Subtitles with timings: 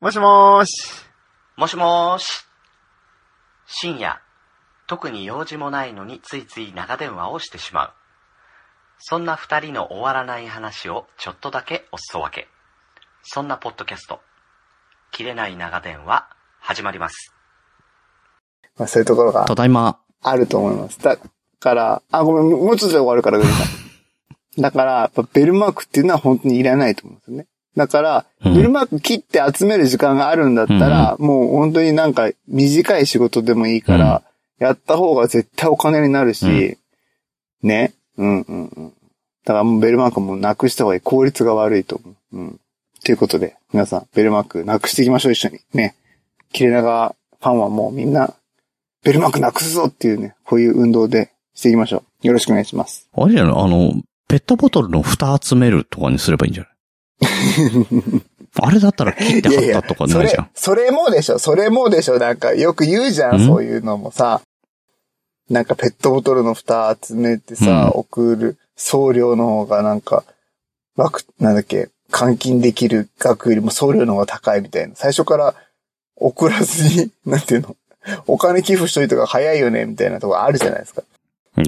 [0.00, 1.04] もしもーし。
[1.58, 2.46] もしもーし。
[3.66, 4.18] 深夜、
[4.86, 7.92] 特に用事もないのについつい長電話をしてしまう。
[8.98, 12.48] そんな二人の終わらない話をちょっとだけおすそ分け。
[13.22, 14.20] そんなポッドキャスト、
[15.10, 16.30] 切れない長電話、
[16.60, 17.34] 始まります。
[18.78, 19.98] まあ、そういうところがただいま。
[20.22, 20.98] あると思います。
[21.00, 21.18] だ
[21.58, 23.38] から、あ、ごめん、もうちょっとで終わるから。
[24.58, 27.46] だから、やっぱベルマークっていうのは本当にいらないと思うんですよね。
[27.76, 34.22] だから、うんベルマーク切って集める時間があるんだったら、もう本当になんか短い仕事でもいいから、
[34.58, 36.78] やった方が絶対お金になるし、
[37.62, 37.92] ね。
[38.16, 38.92] うんうんうん。
[39.44, 41.00] だからもうベルマークもなくした方がいい。
[41.00, 42.36] 効率が悪いと思う。
[42.36, 42.60] うん。
[43.04, 45.60] ということで、皆さん、ベルマークなくしていきましょう、一緒に。
[45.72, 45.94] ね。
[46.52, 48.34] 切れ長ファンはもうみんな、
[49.02, 52.26] ベルマークなくすぞっていうね、こういう運動でしていきましょう。
[52.26, 53.08] よろしくお願いします。
[53.14, 53.52] あれじゃない？
[53.54, 53.94] あの、
[54.28, 56.72] ペットボトルの蓋集めるとかにすればいいんじゃない？
[58.60, 63.46] あれだったら切って貼ったとかそれないじゃん。、それもでしょ、それもでしょ、なんかよく言うじゃん、ん？
[63.46, 64.40] そういうのもさ。
[65.48, 70.24] なんかペットボトルの蓋集めてさ、うん送る送料の方がなんか、
[70.96, 74.94] わく、なんだっけ、換金できる額よりも送料の方が高いみたいな。
[74.94, 75.54] 最初から
[76.16, 77.76] 送らずに、なんていうの、
[78.26, 81.02] お金寄付しといた方が早いよね、みたいなとこあるじゃないですか。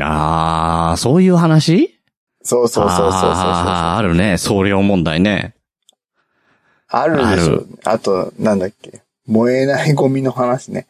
[0.01, 1.99] あー、そういう話？
[2.45, 3.13] そうそうそうそうそうそう。
[3.13, 4.39] あーあるね。
[4.39, 5.55] 送料問題ね。
[6.89, 9.03] あるでしょあと、なんだっけ。
[9.27, 10.87] 燃えないゴミの話ね。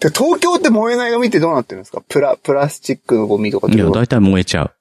[0.00, 2.02] で東京って燃えないゴミってどうなってるんですか？
[2.08, 4.74] プラ、プラスチックのゴミとかっていや、だいたい燃えちゃう。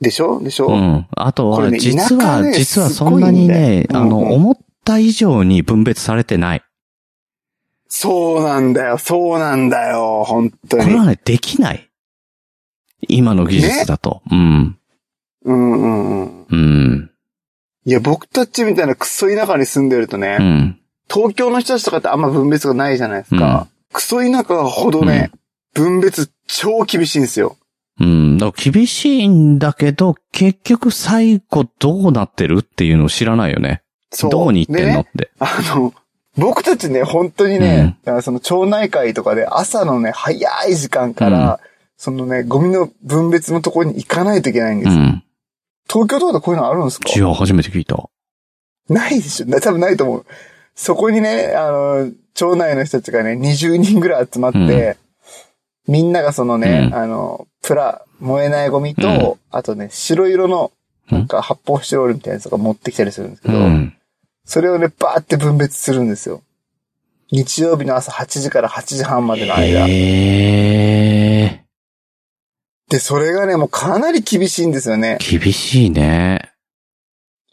[0.00, 0.40] でしょ？
[0.42, 1.06] でしょ、うん。
[1.10, 6.62] あとは、ね実は、ね実はそんなにね、あの、すごいんうんうん思った以上に分別されてない。
[7.88, 10.84] そうなんだよ、そうなんだよ、本当に。
[10.84, 11.87] これはね、できない。
[13.06, 14.22] 今の技術だと。
[14.30, 14.78] うん。
[15.44, 16.46] うんうんうん。
[16.50, 17.10] うん。
[17.84, 20.78] いや、僕たちみたいなクソ田舎に住んでるとね、うん。
[21.10, 23.66] 東京の人たちとかってあんま分別がないじゃないですか。
[23.92, 25.30] クソ田舎ほどね、
[25.74, 27.56] 分別超厳しいんですよ。
[28.00, 28.38] うん。
[28.38, 33.82] だから厳しいんだけど、結局最後どうなってるっていうのを知らないよね。
[34.10, 34.30] そう。
[34.30, 35.30] どこに行ってんのっでねて。
[35.38, 35.94] あの、
[36.36, 41.60] 僕たちね、本当にね、だからその町内会とかで朝のね、早い時間から、
[41.98, 45.02] そのね、ゴミの分別のところに行かないといけないんですよ。
[45.02, 45.24] うん。
[45.90, 47.10] 東京とかでこういうのあるんですか？
[47.14, 48.08] 違う、初めて聞いた。
[48.88, 50.26] ないでしょな多分ないと思う。
[50.74, 54.96] そこにね、あの、町内の人たちがね、20人ぐらい集まって、
[55.88, 60.70] みんながそのね、うんあの、プラ、燃えないゴミと、あとね、白色の、
[61.10, 63.96] なんか発泡スチロールみたいなやつとか持ってきたりするんですけど、うん。
[64.44, 66.42] それをね、バーって分別するんですよ。
[67.32, 69.86] 日曜日の朝8時から8時半までの間。
[69.88, 71.64] へ
[72.90, 75.18] で、それがね、もうかなり厳しいんですよね。
[75.20, 75.38] ー。
[75.38, 76.52] 厳しいね。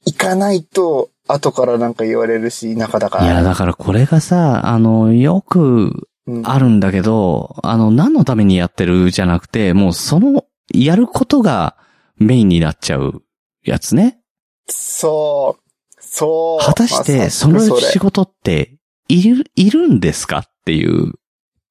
[0.06, 3.25] 行かないと、後からなんか言われるし、田舎だから。
[3.25, 11.78] いや、だからこれがさ、あの、よくうんあるんだけど、あの、何のためにやってるじゃなくて、もうその、やることが
[12.18, 13.24] メインになっちゃう
[13.63, 14.19] やつね。
[14.68, 15.62] そう。
[16.00, 16.66] そう。
[16.66, 21.13] 果たして、まその仕事って、いる、いるんですかっていう、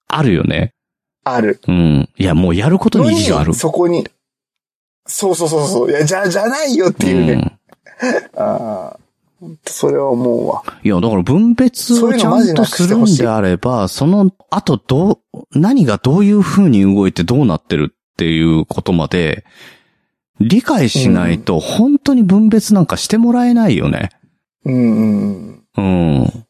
[0.07, 0.74] あるよね。
[1.25, 1.61] ある。
[1.67, 2.09] うん。
[2.17, 3.55] いや、もうやることに意義がある。
[3.55, 4.07] そこに。
[5.07, 5.91] そうそうそうそう。
[5.91, 7.35] いや、じゃ、じゃないよってういうね。
[7.35, 7.59] ん。
[8.37, 8.99] ああ。
[9.67, 10.62] それは思うわ。
[10.83, 19.45] いや、だから分別をちゃんとするんであれば、その後どう、何がどういう風に動いてどうなってるっていうことまで、
[20.41, 24.11] 理解しないと本当に分別なんかしてもらえないよね。
[24.65, 25.65] うん。
[25.77, 26.44] うん。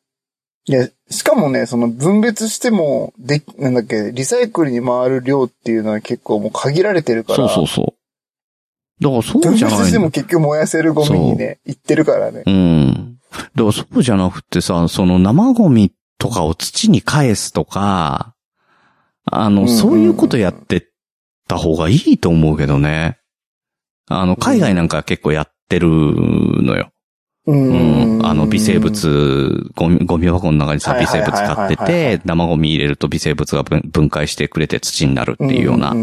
[0.67, 7.37] いや、しかもね、その分別しても、で、なんだっけ、リサイクルに回る量っていうのは結構もう限られてるから。
[7.37, 9.03] そうそうそう。
[9.03, 10.11] だからそう分じゃないの別しても。
[10.11, 12.45] 結局燃やせるゴミにね、行ってるからね。
[12.47, 13.19] うん。
[13.55, 18.35] だからそうじゃなくてさ、その生ゴミとかを土に返すとか、
[19.31, 20.83] あの、うんうんうんそういうことやってっ
[21.47, 23.19] た方がいいと思うけどね。
[24.09, 26.91] あの、海外なんか結構やってるのよ。
[27.47, 28.26] うんうん。
[28.26, 28.79] あの、微生。
[28.79, 35.94] 物、ゴミ、ゴミ箱の中にさ、微生物買ってて、生ゴミ入れると微生物が分分解してくれて土になるっていうような。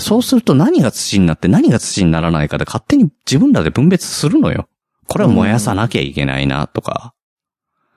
[0.00, 4.68] そうすると何が土になって何が土にならないかで勝手に自分らで分別するのよ。
[5.06, 7.14] これは燃やさなきゃいけないなとか。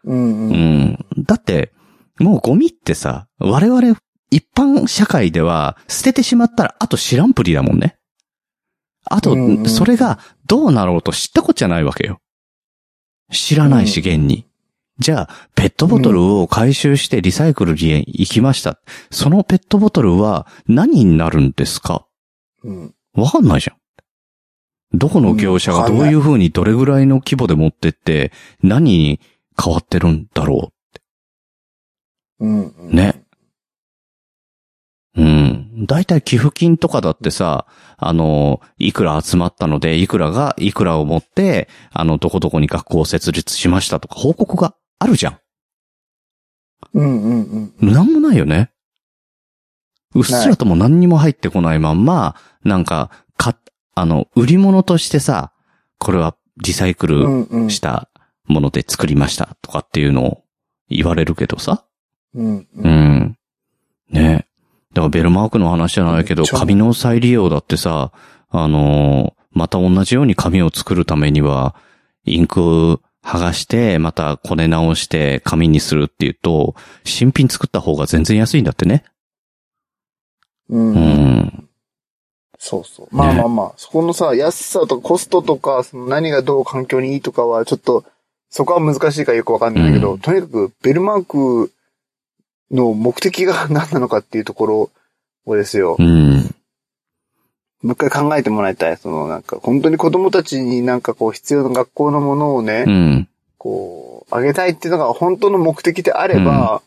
[0.03, 0.81] うんううん。
[0.91, 1.05] ん。
[1.19, 1.71] だって、
[2.19, 3.97] もうゴミってさ、我々
[4.29, 7.97] 一般社会では捨ててしまったらあと知らんぷりだもんね。
[9.05, 9.35] あと
[9.67, 12.19] それがどうなろうと知ったことじゃないわけよ。
[13.33, 14.45] 知らないし、現に。
[14.99, 18.79] じゃあ、ペットボトルを回収してリサイクルに行きました。
[19.11, 22.05] そのペットボトルは何になるんですか？
[22.63, 22.95] うん。
[23.15, 23.77] わかんないじゃん。
[24.97, 28.31] どこの業者がどういう風にどれぐらいの規模で持ってって、
[28.61, 29.19] 何に
[29.61, 30.71] 変わってるんだろ
[32.39, 32.67] うん。
[32.67, 32.95] う。
[32.95, 33.23] ね。
[35.15, 35.52] うん。
[35.75, 37.65] だいたい寄付金とかだってさ、
[37.97, 45.39] あの、いくら集まったので、いくらが、いくらを持って、あの、どこどこに学校を設立しましたとか報告があるじゃん。
[46.93, 47.91] うんうんうん。
[47.93, 48.71] なんもないよね。
[50.13, 53.57] うっすらとも何にも入ってこないまんま、なんか、か、
[53.95, 55.53] あの、売り物としてさ、
[55.97, 57.69] これはリサイクうル。
[57.71, 58.09] した
[58.45, 60.43] もので作りましたとかっていうのを
[60.89, 61.85] 言われるけどさ。
[62.35, 62.91] うんううん。
[62.91, 63.37] ん。
[64.11, 64.45] ね
[64.93, 68.11] だからベルマークの話じゃないけど、紙の再利用だってさ、
[68.49, 71.75] あのーまた同じように紙を作るためには、
[72.25, 79.03] インク剥がして、またこね直して紙にするっていうと、新品作った方が全然安いんだってね。
[80.69, 80.99] うんううん。
[81.41, 81.69] ん。
[82.57, 83.07] そうそう。
[83.11, 88.05] まあまあまあ、そこのさ、安さとかコストとか、その何がどう環境にいいとかは、ちょっと、
[88.49, 91.71] そこは難しいからよくわかんないけど、うんとにかく、ベルマーク
[92.73, 94.91] の目的が何なのかっていうところ
[95.45, 95.95] をですよ。
[95.99, 96.53] うん。
[97.83, 98.97] もう一回考えてもらいたい。
[98.97, 103.29] その、なんか、本当に子供たちになんかこう、必要な学校のものをね、うん。
[103.57, 106.81] こう、あげたいっていうのが本当の目的であれば、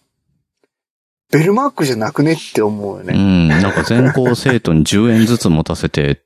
[1.30, 3.14] ベルマークじゃなくねって思うようね。
[3.14, 3.48] ん。
[3.48, 6.22] なんか全校生徒に10円ずつ持たせて、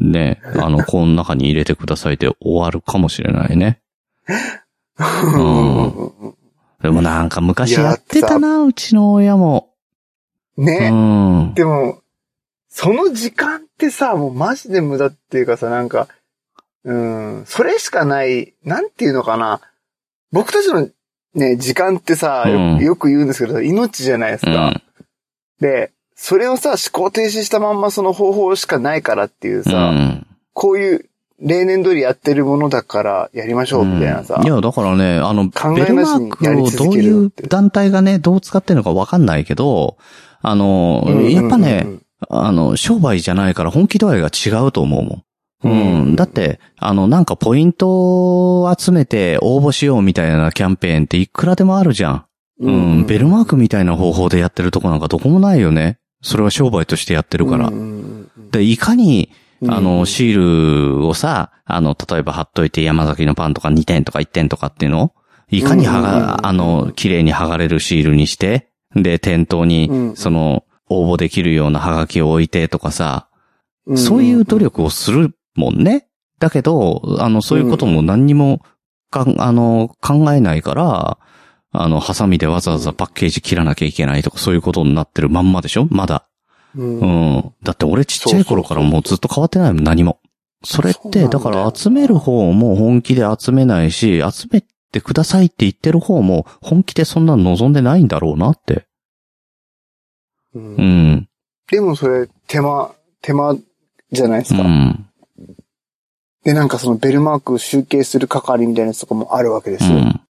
[0.00, 3.80] ね、あの、この中に入れてくださいで終わるかもしれないね。
[4.98, 6.34] うん
[6.82, 9.70] でもなんか昔やってたな、うちの親も。
[10.56, 10.90] うね。
[10.90, 11.54] ん。
[11.54, 12.02] でも、
[12.68, 16.08] その時間ってさ、もうマジで無駄っていうかさ、なんか、
[16.84, 19.60] うん、それしかない、なんていうのかな。
[20.30, 20.88] 僕たちの
[21.34, 24.68] ね、時間ってさ、ようんよく言うんですけど、命じゃないですか。
[24.68, 24.82] うん。
[25.60, 30.26] で、それをさ、思考停止したまんまその方法しかないからっていううさ、ん。
[30.52, 31.07] こういう
[31.40, 34.40] 例年通りやってるものだからやりましょうみたいなさ。
[34.42, 39.98] いや、だからね、あの、考ベルマークをどういう団体がね、どう使ってるのかわかんないけど、
[40.42, 41.86] あの、うんうんうんうんやっぱね、、
[42.28, 46.02] あの、商売じゃないから本気度合いが違うと思うもん。
[46.02, 46.16] うん。
[46.16, 52.24] だって、あの、なんかポイントを集めて応募しようみたいなキャンペーンっていくらでもあるじゃん。
[52.60, 53.06] うん。
[53.06, 55.98] ベルマークみたいな方法でやってるとこなんかどこもないよね。
[56.20, 57.74] それは商売としてやってるからうん。
[57.74, 65.12] うんうんで、いかに、うんあの、シールをさ、あの、例えば貼っといて山崎のパンとか2点とか1点とかっていうのを
[65.50, 69.68] いかにが、あの、綺麗に剥がれるシールにして、で、店頭うん。
[69.68, 73.28] に、その、応募できるようなハガキを置いてとかさ、
[73.86, 76.08] うんそういう努力をするもんね。
[76.38, 78.60] だけど、あの、そういうことも何にも
[79.10, 81.18] かん、あの、考えないから、
[81.72, 85.88] あの、ハサミでわざわざパッケージ切らなきゃいけないとか、そういうことになってるまんまでしょ？
[85.90, 86.27] まだ。
[86.76, 87.06] うんう
[87.38, 87.54] ん。
[87.62, 90.20] だって俺ちっちゃい頃からもうずっと変わってないもん、何も。
[90.64, 98.86] それって、だから集める方も本気で集めないし、集めてくださいって言ってる方も本気でそんなの望んでないんだろうなって。
[100.54, 101.28] うんうん。
[101.70, 103.56] でもそれ、手間、手間
[104.10, 104.62] じゃないですか。
[104.62, 105.06] うん。
[106.44, 109.98] で、なんかそのベルマークを集計する係みたいなやつとかもあるわけですよ。
[109.98, 110.20] うん。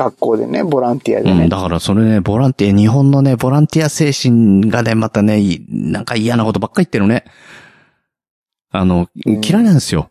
[0.00, 1.42] 学校でね、ボランティアでね。
[1.44, 7.24] うん、だからそれね、ボランティア、日本のね、ボランティア精神がね、またね、いなんか嫌なことばっかり言ってるね。
[8.70, 10.10] あの、うん嫌いなんですよ。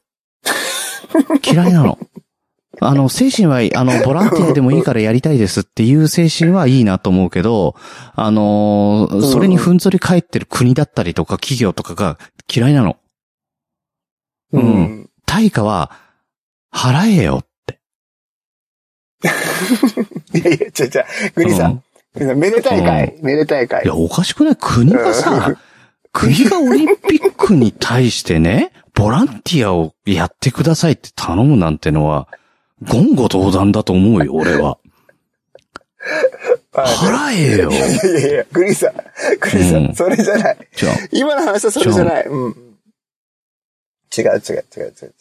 [1.44, 1.97] 嫌いなの。
[2.81, 7.75] あの、精神は、あの、ボランティアでもいいからやりたいですっていう精神はいいなと思うけど、
[8.15, 12.17] あのー、それにふんぞり返ってる国だったりとか企業とかが
[12.53, 12.98] 嫌いなの。
[14.53, 15.10] ううんん。
[15.25, 15.91] 対価は、
[16.72, 17.43] 払えよ。
[20.33, 21.83] いやいや、ちゃちゃ、グリさん。
[22.13, 23.19] グリさんめでたい会。
[23.21, 23.95] めでたい会いや、。
[23.95, 25.55] おかしくない国がさ、
[26.11, 32.27] 国がオリンピックに対してね、ボランティアをやってくださいって頼むなんてのは、
[32.81, 34.69] 言語道断だと思うよ、俺は。
[34.71, 34.89] はい
[36.71, 37.71] 払えよ。
[37.71, 38.93] いやいやいや、グリさん。
[38.93, 40.57] グリさうんん、それじゃない。
[41.11, 42.25] 今の話はそれじゃない。
[42.25, 42.69] うん。
[44.17, 45.13] 違う違う違う違う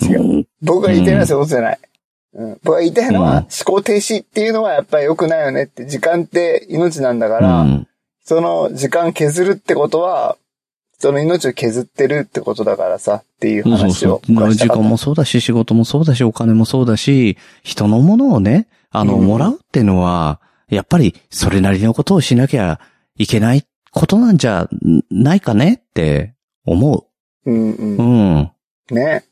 [0.00, 0.14] 違う。
[0.14, 0.20] 違う。
[0.20, 1.78] うん僕が言いたいのはそうじゃない。
[1.78, 1.91] うん、
[2.34, 7.88] 僕が言いたいのは、うん思考停止っていうのはやっぱり良くないよねって、時間って命なんだから、うん
[8.24, 10.36] その時間削るってことは、
[10.98, 14.34] その命を削ってるってことだからさ、っていうそう話をそう。
[14.34, 22.78] 僕はしたかった時間もそうだし、仕事もそうだし、お金もそうだし、人のものをね、あの、うんもらうってのは、やっぱり、それなりのことをしなきゃ
[23.16, 24.68] いけないことなんじゃ
[25.10, 26.34] ないかねって
[26.64, 27.06] 思
[27.44, 27.76] うんう。
[27.76, 27.96] うん。
[27.96, 28.94] うん。
[28.94, 29.24] ね。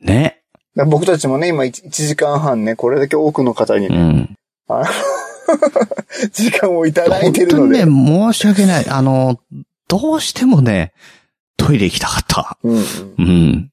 [0.00, 0.42] ね。
[0.84, 4.36] 僕たちもね、今 1, 時間半ね、これだけ多くの方にね、うん。
[6.32, 7.80] 時間をいただい本てるので。
[7.80, 8.88] 当にね、申し訳ない。
[8.88, 9.40] あの、
[9.88, 10.92] どうしてもね、
[11.56, 12.58] トイレ行きたかった。
[12.62, 12.84] うんうん、
[13.18, 13.70] うん。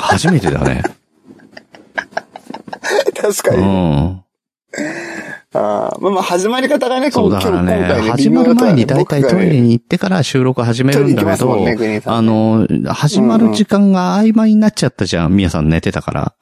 [0.00, 0.82] 初めてだね。
[3.16, 3.62] 確かに。
[3.62, 4.24] うん。
[5.54, 15.36] あーまあまあ、始まり方がね、そうだからね、今日今回始まる前にだいたいトイレにに行ってから収録始めるんだけど、ねあの、始まる時間が曖昧になっちゃったじゃん。
[15.36, 16.34] みやさん寝てたから。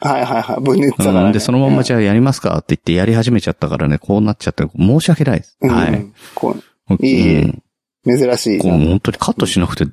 [0.00, 0.60] はいはいはい。
[0.60, 1.26] 分熱だから、ね。
[1.26, 1.32] うん。
[1.32, 5.58] で、そのまんまじゃあやりますかって言ってやり始めちゃったからね、こうなっちゃって、申し訳ないです。
[5.60, 5.88] うんはい。
[5.92, 6.56] うんこ
[6.90, 7.62] ういいうん
[8.06, 9.86] 珍しいこう本当にカットしなくて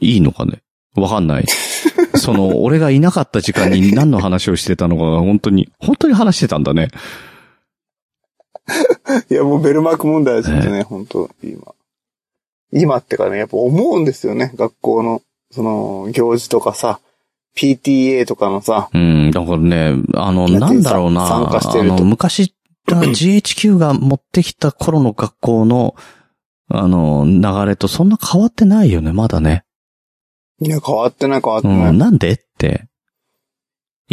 [0.00, 0.62] いいのかね
[0.96, 1.46] わかんない。
[2.16, 6.88] その、俺がいなかった時間に何の話をしてたのかが本当に、本当に話してたんだね。
[9.30, 11.74] いや、もうベルマーク問題はちょっとね、本当今。
[12.72, 14.52] 今ってかね、やっぱ思うんですよね。
[14.54, 17.00] 学校の、その、行事とかさ、
[17.56, 22.54] PTA とかのさ、うん、だからね、あの、なんだろうな、参加してあるとの、昔、
[22.88, 25.94] GHQ が持ってきた頃の学校の、
[26.68, 29.64] あの、流れとそんな変わってないよね、まだね。
[30.60, 31.92] いや、変わってない変わってうない。
[31.92, 32.88] ん、なんでって。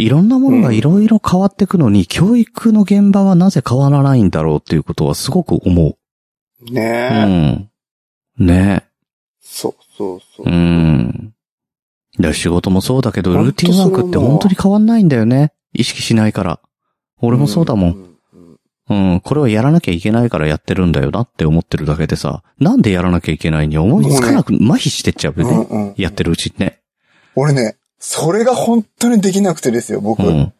[0.00, 5.96] いろんなものがいろいろ変わっていくのに、教育の現場はなぜ変わらないんだろうっていうことはすごく思う。
[6.68, 8.46] うねえ、ん。
[8.46, 8.84] ね
[9.40, 10.46] そうそうそう。
[10.46, 11.34] うん。
[12.18, 15.52] いや、仕事もそうだけど、ルーティンワークって本当に変わんないんだよね。
[15.72, 16.60] 意識しないから。
[17.20, 17.90] 俺もそうだもん。
[17.90, 18.10] ん。
[18.88, 25.66] うん、これはやらなきゃいけないからやってるんだよなって思ってるだけでさ、なんでやらなきゃいけないに思いつかなく、麻痺してっちゃうよね。
[25.70, 25.94] うんうん。
[25.96, 26.80] やってるうちにね。
[27.36, 30.22] 俺ね、それが本当にできなくてですよ、僕。
[30.24, 30.52] うん。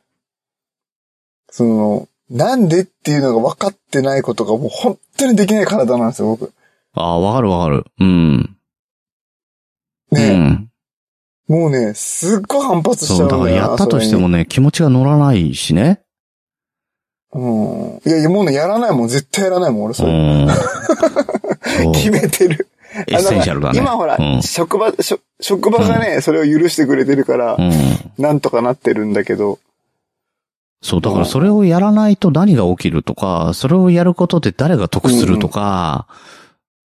[1.51, 6.53] その、なんでっていうのが分かってないことがもう本当にできない体なんですよ、僕。
[6.93, 7.85] ああ、わかるわかる。
[7.99, 8.57] うん。
[10.13, 10.71] うね、ん。
[11.49, 16.03] もうね、すっごい反発しちそう、ゃうんだよなだからやったとしてもそね、気持ちが乗らないしね。
[17.33, 18.01] うん。
[18.05, 20.13] いやいや、もうね、やらないもん、絶対やらないもん、俺、うそれ。
[21.89, 21.93] う。
[21.93, 22.69] 決めてる。
[23.07, 23.79] エッセンシャルだね。
[23.79, 24.43] 今ほら、うん。
[24.43, 24.93] 職場、
[25.41, 27.73] 職場がね、それを許してくれてるから、うん。
[28.19, 29.59] なんとかなってるんだけど、
[30.83, 36.07] そう、だからそれをやらないと何が起きるとか、それをやることで誰が得するとか、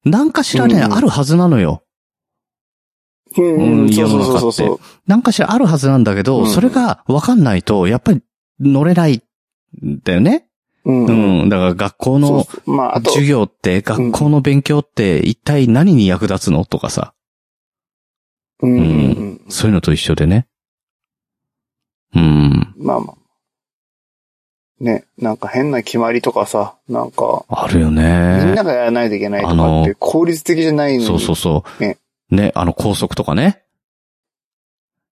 [0.03, 1.81] なんかしらね、うんあるはずなのよ。
[3.37, 4.79] うん、ううんん、そうそう世の中ってそうそう。
[5.07, 8.21] なんかしらあるはずなんだけど、うんそれがわかんないと、やっぱり
[8.59, 9.21] 乗れない
[9.83, 10.45] んだよね。
[10.85, 11.05] うん。
[11.05, 11.49] ううんん。
[11.49, 12.45] だから学校の
[13.03, 17.13] 授業って、学校の勉強って一体何に役立つのとかさ。
[18.61, 19.41] うんうんうん。
[19.49, 20.47] そういうのと一緒でね。
[22.15, 22.73] うん。
[22.77, 23.25] まあまあ。
[24.79, 28.63] ね、なんか変な決まりとかさ、なんか、あるよみんねな。
[28.63, 31.05] がやらないといけないとかって効率的じゃないのに。
[31.05, 31.83] そうそうそう。
[31.83, 31.97] ね
[32.29, 33.63] ね、あの高速とかね。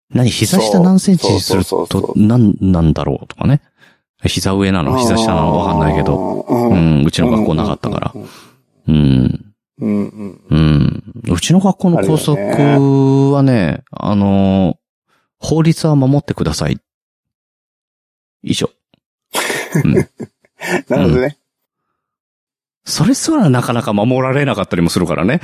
[0.10, 3.62] 何膝下何センチにするとなん、なんだろうとかね。
[4.28, 4.98] 膝上なの？
[5.00, 5.58] 膝下なの？
[5.58, 6.06] わかんないけど。
[6.06, 6.42] ど。
[6.42, 8.12] ううん、うちの学校なかったから。
[8.16, 8.28] うん
[8.88, 9.54] うん。
[9.80, 10.42] うんうん。
[10.50, 11.04] うん。
[11.30, 14.78] うちの学校の校則はね、あの、
[15.40, 16.80] 法律は守ってください。
[18.44, 18.70] 以上。
[19.84, 19.94] うん。
[20.88, 21.38] なるほどね。
[22.86, 25.40] それすらなかなか守られなかったりもするからね。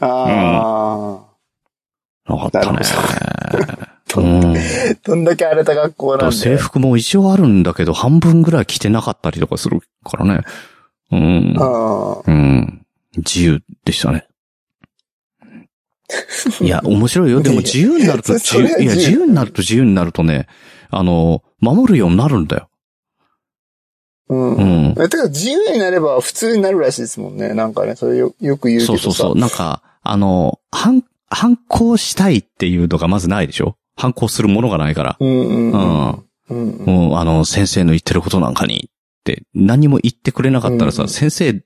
[0.00, 1.24] あ
[2.26, 2.80] なかったね。
[4.14, 4.56] どうん。
[4.56, 4.60] あ。
[5.04, 6.58] どんだけ荒れた学校なんだ制よ。
[6.58, 10.40] 服も一応あるんだけど、半分ぐらい着てなかったりとかするからね。
[11.12, 11.54] うん。
[11.58, 12.22] ああ。
[12.26, 12.86] うん。
[13.16, 14.26] 自由でしたね。
[16.60, 17.40] いや、面白いよ。
[17.42, 20.46] でも自由になると 自由、いや、自由になると自由になるとね、
[20.90, 22.68] あの、守るようになるんだよ。
[24.28, 24.54] うん。
[24.54, 24.94] うん。
[25.02, 27.54] えてか、自由になれば普通になるらしいですもんね。
[27.54, 29.02] なんかね、それよよく言うけどさ。
[29.02, 29.38] そうそうそう。
[29.38, 33.76] なんか、あの、反、反抗したいっていうのがまずないでしょ？
[33.96, 35.16] 反抗するものがないから。
[35.20, 36.84] うんうん。
[36.84, 41.62] もう、あの、先生の言ってることなんかに、って、何も言ってくれなかったらさ、うん先生言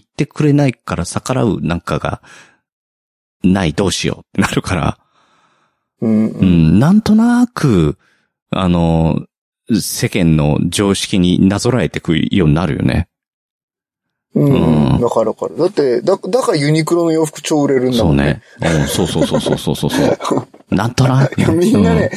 [0.00, 2.22] てくれないから逆らうなんかが、
[3.44, 4.98] ない、どうしようってなるから、
[6.00, 6.46] うんううん。
[6.76, 7.98] ん、なんとなく、
[8.50, 9.26] あの、
[9.80, 13.08] 世間の常識になぞらえてくようになるよね。
[14.34, 15.00] うんうんうん。
[15.02, 15.58] わかるわかる。
[15.58, 18.42] だって、だ、だからユニクロの洋服超売れるんだそうもんね。
[18.60, 18.70] ね。
[18.70, 20.48] うん、そうそうそうそうそうそうそう。
[20.74, 21.46] なんとなくね。
[21.54, 22.10] みんなね、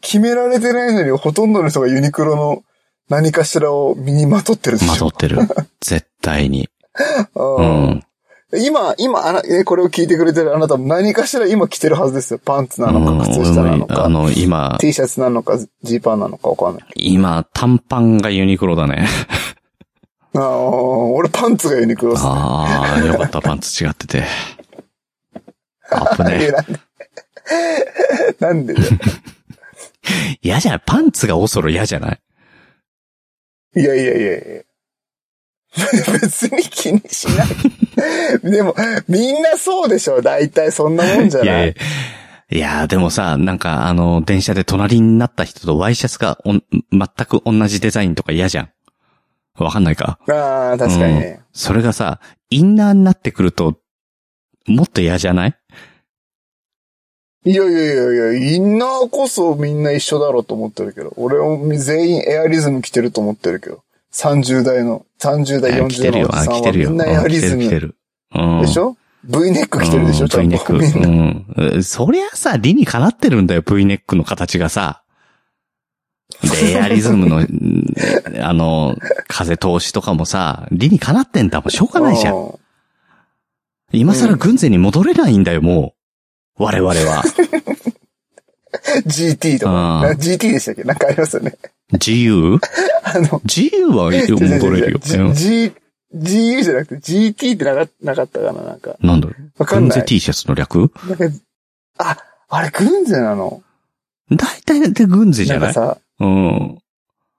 [0.00, 2.62] 決められてないのにほとんどの人がユニクロの
[3.08, 4.96] 何かしらを身にまとってるま。
[4.96, 5.38] とってる。
[5.80, 6.68] 絶対に。
[7.34, 8.02] ううんん。
[8.52, 12.40] 今、今、あこれを聞いてくれてるあなたも何かしら今着てるはずですよ。
[12.44, 16.84] パンツなのうんか、靴下なの俺もあか、の、今、T シャツなのか、ジーパンなのかわかんない。
[16.96, 19.06] 今、短パンがユニクロだね。
[20.34, 22.28] ああ、俺パンツがユニクロっすね。
[22.32, 24.24] ああ、よかった、パンツ違ってて。
[25.90, 26.52] アップね。
[28.38, 28.90] なんでなんでだよ
[30.40, 30.82] 嫌じゃない？
[30.86, 32.20] パンツがおそろ嫌じゃない？
[33.76, 34.62] いやいやいやいや。
[36.20, 38.50] 別に気にしない。
[38.50, 38.74] でも、
[39.08, 41.46] みんなそうでしょ大体そんなもんじゃない？
[41.46, 41.74] いやいや
[42.52, 46.60] いやーでもさ、なんかあの、電車で隣になった人とワイシャツが全
[47.26, 48.70] く同じデザインとか嫌じゃん。
[49.58, 50.18] わかんないか？
[50.28, 51.34] ああ、確かにね。
[51.34, 53.76] うんそれがさ、インナーになってくると、
[54.68, 55.56] もっと嫌じゃない？
[57.44, 61.12] いやいやいやいや、インナーこそみんな一緒だろうと思ってるけど。
[61.16, 63.82] 俺も全員エアリズム着てると思ってるけど。
[64.12, 66.86] 30代の、30代、40代のおじあさん来てるよ。
[66.86, 67.96] はみんなエアリズうん来てる
[68.60, 70.74] でしょ ?V ネック着てるでしょちゃん V ネック。
[70.74, 71.82] うん。
[71.82, 74.99] そりゃさ、理にかなってるんだよ、V ネックの形がさ。
[76.42, 77.84] で、エアリズムの、う ん
[78.42, 78.96] あの、
[79.28, 82.34] 風通しとかもさ、理にかなってんだもん、しょうがないじゃん。
[82.34, 82.54] ん。
[83.92, 85.94] 今更軍勢に戻れないんだよ、も
[86.58, 86.62] う。
[86.64, 87.24] 我々は。
[89.06, 90.02] GT とか。
[90.18, 90.84] GT でしたっけ？
[90.84, 91.56] なんかありますよね。
[91.92, 92.58] 自由？
[93.04, 94.98] あの、自由は戻れるよ。
[95.34, 95.72] G、
[96.14, 98.96] GU じゃなくて GT ってなかなかったかななんか。
[99.00, 99.28] なんだ？
[99.28, 100.92] ろうわかんない軍勢 T シャツの略？
[101.08, 101.24] なんか、
[101.98, 102.16] あ、
[102.48, 103.62] あれ、軍勢なの？
[104.30, 105.74] 大体で軍勢じゃない？
[105.74, 106.78] なんかさ、うん。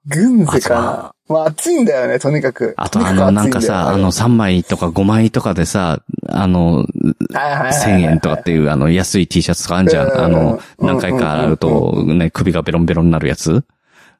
[0.08, 1.16] 軍勢かな？
[1.28, 2.74] まあ、暑いんだよね、とにかく。
[2.76, 6.86] あとあの、なんかさ、あの、3枚とか5枚とかでさ、あの、はい
[7.36, 10.10] はいはいはい1000円とかっていうあの安い T シャツとかあんじゃん。
[10.10, 13.64] うんあの、うん何回か洗うとね、首がベロンベロンになるやつ？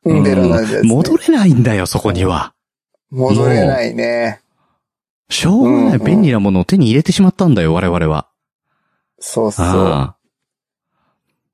[0.04, 2.54] うん、ベロなるやつね戻れないんだよ、そこには。
[3.10, 4.42] 戻れないね。
[5.30, 8.28] しょうがないうん便利なものを手に入れてしまったんだよ、我々は。
[9.20, 10.16] そうそう。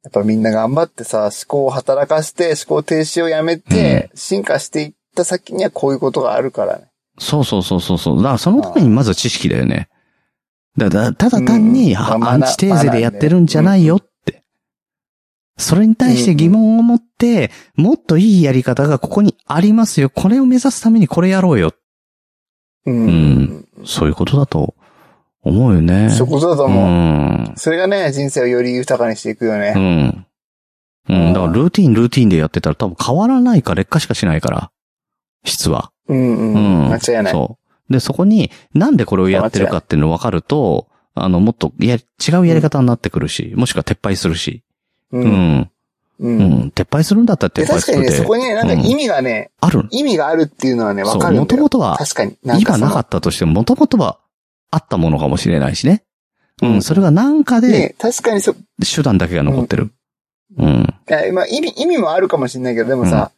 [0.07, 6.85] あやっぱみんな頑張ってさ、思考を働かして、思考停止をやめて、進化していった先にはこういうことがあるからね。
[6.85, 8.17] あそうそうそうそうそう。
[8.17, 9.89] だからそのためにまずは知識だよね。
[10.77, 14.43] だだただ単に、うんアンチテーゼでやってるんじゃないよって。
[15.57, 20.09] それに対して疑問を持って、もっといいやり方がここにありますよ。
[20.09, 21.73] これを目指すためにこれやろうよ。
[22.85, 23.05] うん。
[23.05, 24.75] うんそういうことだと
[25.47, 26.09] 思うよね。
[26.09, 26.85] そういうことだとう思う。
[26.85, 27.53] ん。
[27.55, 29.71] それがね、人生をより豊かにしていくようね。
[29.71, 30.25] ん。
[31.09, 31.33] うん。
[31.33, 34.71] だからルーティン、ルーティンでやってたら多分変わらないか劣化しかしないから。
[35.45, 35.91] 質は。
[36.07, 36.57] うんうう
[36.87, 36.91] ん。
[36.91, 37.33] 間違いない。
[37.33, 37.57] そ
[37.89, 37.93] う。
[37.93, 44.63] で、そこに、なんでこれをやってるかっていうの分かると、あの、もっとや、違うやり方になってくるし、もしくは撤廃するし。
[45.11, 45.19] う。
[45.19, 45.71] うんん。
[46.19, 46.27] う。
[46.27, 46.71] うんん。
[46.75, 48.11] 撤廃するんだったらで、撤廃確かにね。
[48.11, 49.87] そこにね、なんか意味がね、ある。
[49.91, 51.41] 意味があるっていうのはね、わかるんだよ。
[51.41, 52.37] もともとは、確かに。
[52.43, 54.19] なんかその今なかったとしても、もともとは
[54.71, 56.03] あったものかもしれないしね。
[56.61, 56.81] ううんん。
[56.81, 59.91] それがなんかで、ね、確かにそ、い手段だけが残ってる。
[60.57, 60.93] うん。
[61.07, 63.31] や、まあ意味、意味もあるかもしれないけど、でもさ、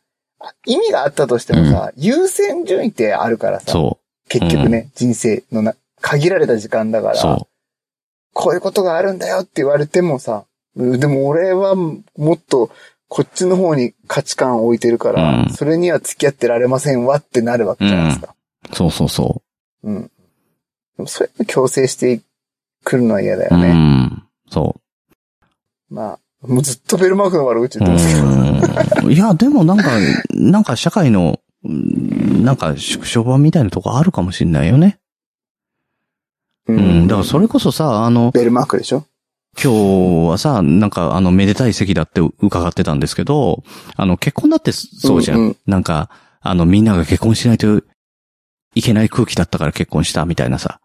[0.66, 7.14] 意味があったとしてもさ、優先順位ってあるからさ、そ結局ね、人生のな、限られた時間だかう。
[7.14, 7.48] ら、そ
[8.34, 12.00] こういうことがあるんだよって言われてもさ、うんでも俺はも
[12.34, 12.70] っと
[13.10, 18.36] こっちの方に価値観を置いてるから、うんそれには付き合ってられませんわってなるわけじゃないですか。
[18.72, 18.76] う。
[18.76, 19.42] そうそうそ
[19.84, 20.12] うん。
[21.00, 22.20] でもそれを強制して
[22.84, 23.48] くるのは嫌だう。
[23.52, 23.72] うよね。
[23.72, 24.24] ん。
[24.50, 24.76] そ
[25.90, 25.94] う。
[25.94, 28.28] まあ、もうずっとベルマークの悪口言ってますけど。
[29.06, 29.92] うんいや、でもなんか、
[30.32, 35.00] なんか社会の、うんなんか縮小版みたいなとこあるかもしんないよね。
[36.68, 37.08] ううん。
[37.08, 39.06] だからそれこそさ、あの、ベルマークでしょ？
[39.62, 43.64] 今日はさ、なんかあの、めでたい席だって伺ってたんですけど、
[43.96, 45.38] あの、結婚だってそうじゃん。
[45.38, 46.10] うんうんなんか、
[46.42, 47.82] あの、みんなが結婚しないと
[48.76, 50.82] いけない空気だったから結婚したみたいなさ。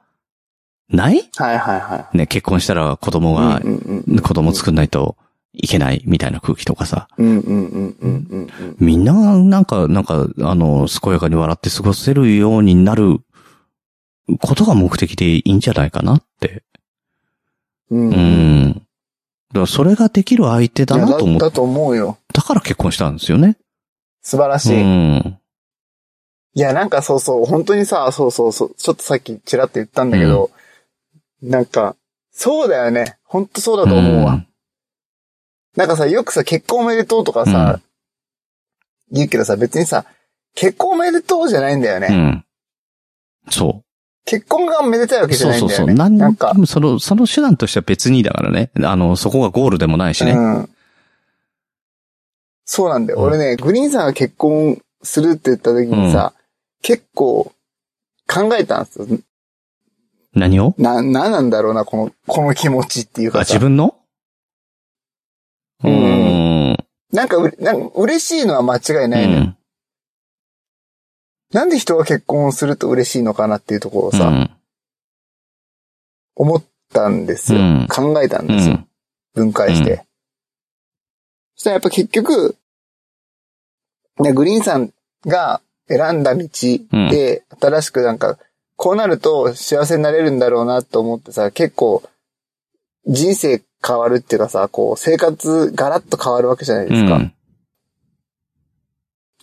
[0.90, 1.29] ない？
[1.37, 3.35] はいはいはね、結婚したら子供い。
[3.37, 5.16] が、うんうんうん子供作んないと
[5.53, 7.09] いけないみたいな空気とかさ。
[7.16, 8.77] うんうんうんうんうんうん。
[8.79, 13.20] みんながなんか、なんか、あの、健やかに笑って過ごせるようになる
[14.40, 16.64] ことが目的でいいんじゃないかなって。
[17.90, 18.09] うん。
[18.09, 18.62] ううん。
[18.68, 18.73] ん。
[18.75, 22.18] だからそれができる相手だなと思っだと思うよ。
[22.33, 23.57] たから結婚したんですよね。
[24.23, 24.83] 素晴らしうい。
[24.83, 25.38] ん。
[26.57, 30.51] いや、なんかそうそう、本当にさ、そうそうそう、ちょっとさっきちらっと言ったんだけど、
[31.45, 31.97] なんか、
[32.33, 33.19] そうだよね。
[33.25, 34.45] 本当そうだと思うわ。
[35.77, 37.81] なんかさ、よくさ、結婚おめでとうとかさ、
[39.11, 40.05] 言うけどさ、別にさ、
[40.55, 42.09] 結婚おめでとうじゃないんだよね。
[42.11, 42.17] うん。
[42.17, 42.45] うん。
[43.51, 43.83] そ
[44.25, 45.29] 結婚がめでたいわう。
[45.29, 45.87] けじゃそうそうそう。
[45.87, 46.17] ないんだよね。
[46.17, 48.71] 何なんか、その、その手段としては別にだからね。
[48.83, 50.33] あの、そこがゴールでもないしね。
[50.33, 50.71] うん。
[52.65, 53.19] そうなんだよ。
[53.19, 56.33] うん俺ね、グリーンさんが結婚するって言った時にさ、
[56.83, 57.53] 結構
[58.27, 59.07] 考えたんですよ。
[60.35, 60.75] 何を？
[60.79, 63.55] な、なんなんだろうな、この、この気持ちっていうあ、かさ。
[63.55, 63.97] 自分の？
[65.85, 66.77] ううんん。
[67.12, 69.38] なんかうれ、なんか嬉しいのは間違いないのよ。
[69.40, 69.57] うん
[71.53, 74.51] なんで人が結婚すると嬉しいのかなっていうところをさ、うん。
[76.35, 77.61] 思ったんですよ。
[77.61, 78.75] うん考えたんうですよ。
[78.75, 78.88] ん。
[79.35, 79.92] 分解して。
[79.92, 79.97] う
[81.55, 82.57] そしたらやっぱ結局、
[84.18, 84.92] ね、グリーンさん
[85.27, 88.37] が選んだ道で、新しくなんか、
[88.77, 92.03] こうなると幸せになれるんだろうなと思ってさ、結構、
[93.07, 97.17] 人生変わるっていうかさ、こう、生活ガラッと変わるわけじゃないですか。
[97.17, 97.35] うん。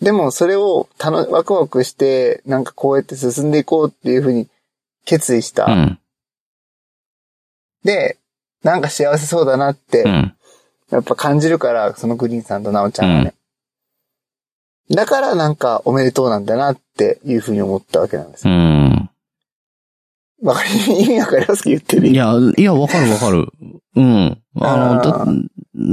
[0.00, 4.48] でも、それを、たの、ワクワクして、なんかこうやって進んでいこうっていうふうに
[5.04, 5.66] 決意した。
[5.66, 5.98] うん。
[7.84, 8.18] で、
[8.62, 10.34] なんか幸せそうだなって、うん。
[10.90, 13.34] やっぱ感じるから、そのグリーンさんとナオちゃんがね。
[14.90, 18.56] だからなんかおめでとうなんだなっていうふうに思ったわけなんですうよ。
[20.44, 20.46] ん。
[20.46, 21.70] わかり、意味わかりますか？
[21.70, 23.48] 言ってるいや、いや、わかるわかる。
[23.96, 24.38] うん。
[24.60, 25.26] あの、だ、あ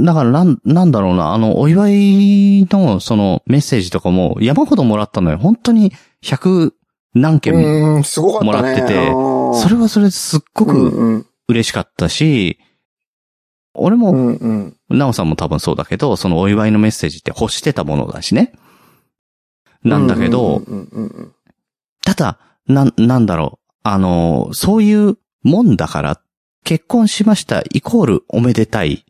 [0.04, 5.38] だからなん、なんだろうな、あの、お祝いの、その、メッセージとかも山ほどもらったのよ。
[5.38, 5.92] 本当に、
[6.24, 6.72] 100
[7.14, 7.60] 何件も。
[7.60, 8.52] うーん、すごかったね。
[8.52, 9.16] もらっててう
[9.56, 12.58] んそれはそれですっごうくんうん、嬉しかったし、
[13.74, 14.52] 俺うも、んう
[14.94, 14.98] ん。
[14.98, 18.52] なおさんも多分そうだけど、そのお祝いのメッセージって欲してたものだしね。
[19.82, 21.32] なんだけど、うんうんうんうん
[22.04, 23.59] ただ、なん、なんだろう。
[23.82, 26.20] あの、そういうもんだから、
[26.64, 29.04] 結婚しましたイコールおめでたいっ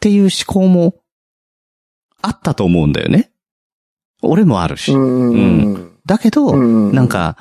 [0.00, 0.94] ていう思考も
[2.20, 3.32] あったと思うんだよね。
[4.22, 4.92] 俺もあるし。
[4.92, 6.92] うんうんうんだけど、うん。
[6.94, 7.36] なん、か、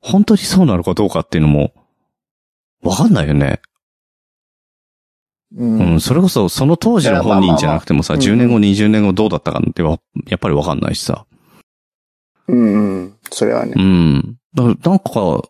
[0.00, 1.74] 本当にそうなのかどうかっていうのも、
[2.82, 3.60] わかんないよね。
[5.54, 6.00] ううん、ん。
[6.00, 11.26] それこそ、その当時の本人じゃなくてもさ、いやまあまあ10年後、20年後どうだったかってわやっぱりわかんないしさ。
[12.48, 13.16] うんうん。
[13.30, 13.78] それはねう。
[13.78, 14.39] ん。
[14.54, 15.42] だなんか、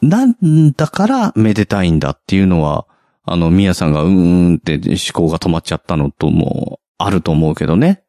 [0.00, 2.86] なんだからめでたいんだっていうのは、
[3.24, 8.04] あの、みやさんがうーんって思考が止まっちゃったのともあると思うけどね。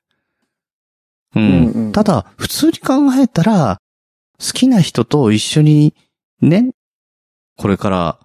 [1.36, 1.43] うん。
[1.43, 3.77] うんうんただ、普通に考えたら、
[4.39, 5.93] 好きな人と一緒に、
[6.41, 6.71] ね、
[7.58, 8.19] これから、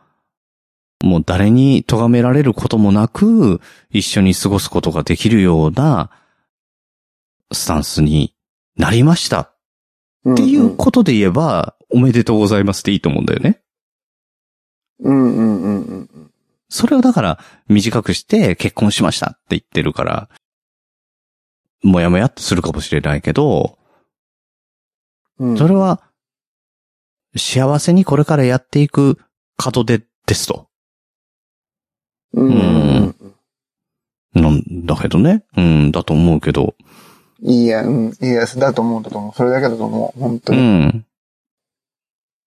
[1.02, 6.10] もう誰に咎められることもなく、一緒に過ごすことができるような、
[7.52, 8.34] スタンスに
[8.76, 13.60] なりましたっていうことで言えば、おめでとうございますっていいと思うんだよね。
[14.98, 16.30] うんうんうんうん
[16.68, 20.28] それをだから短くして結婚しましたって言ってるから、
[21.84, 23.78] もやもやっとするかもしれないけど、
[25.38, 25.56] うん。
[25.56, 26.02] それは
[27.36, 29.20] 幸せにこれからやっていく
[29.64, 30.68] 門出ですと。
[32.32, 33.34] うんうんうん
[34.42, 35.44] なんだけどね。
[35.56, 36.74] うん、だと思うけど。
[37.40, 38.12] いいや、うん。
[38.20, 39.32] いいや、だと思うんだと思う。
[39.32, 40.20] それだけだと思う。
[40.20, 40.62] 本当うに。
[40.86, 41.06] ん。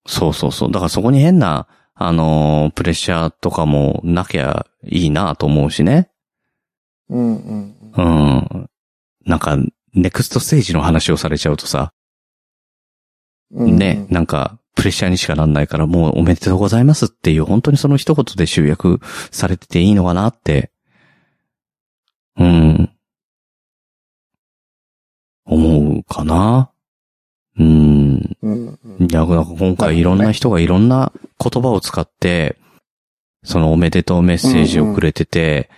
[0.07, 0.71] そうそうそう。
[0.71, 6.09] だからそこに変な、あのープレッシャーとかもなきゃいいなと思うしね。
[7.09, 8.69] うんうんうん。
[9.25, 9.57] なんか、
[9.93, 11.93] ネクストステージの話をされちゃうとさ、
[13.51, 13.77] うん。
[13.77, 18.99] ね、なんか、プレッシャーにしかなんないから、もうおめでとうございますっていう、本当にその一言で集約
[19.31, 20.71] されてていいのかなって、
[22.37, 22.91] うん、
[25.45, 26.71] 思うかな。
[27.59, 28.37] うん。
[28.41, 32.57] うんなんか今回いろんな人がいろんな言葉を使って、
[33.43, 35.69] そのおめでとうメッセージをくれてて、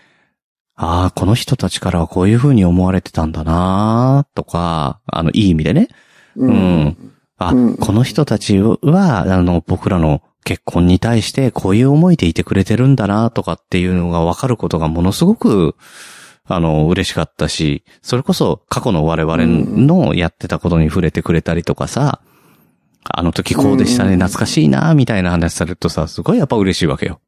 [0.76, 5.89] ああ、この人たちからはこういう風に思われてたんだなとか、あの、いい意味でね。
[6.38, 7.13] うん。
[7.38, 15.76] あ、うんこの人たちは、あの、僕らの結婚に対してこういう思いでいてくれてるんだなとかっていうのが分かることがものすごく、
[16.52, 22.22] あの、嬉しかったし、それこそ過去の我々のやってたことに触れてくれたりとかさ、
[23.04, 24.20] あの時こうでしたね、うん。
[24.20, 27.22] 懐かしいなみたいな話されるとさ、すごいやっぱ嬉しいわけよ。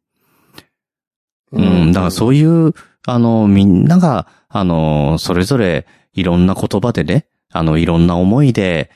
[1.51, 2.73] うん、だからそういう、
[3.05, 8.89] あの、みんなが、あの、それぞれいろんな言葉でね、あの、いろんな思いで、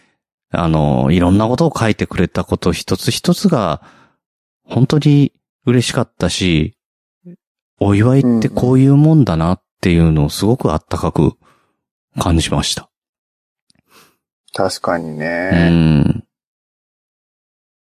[0.52, 3.84] あの、いろんなことを書いてくれたこと一つ一つが、
[4.64, 5.34] 本当に
[5.66, 6.78] 嬉しかったし、
[7.80, 11.34] お祝いってこういうもんだなっていうのをすごくあったかく
[12.19, 12.89] 感じました。
[14.52, 15.69] 確かにうね。
[15.69, 16.24] ん。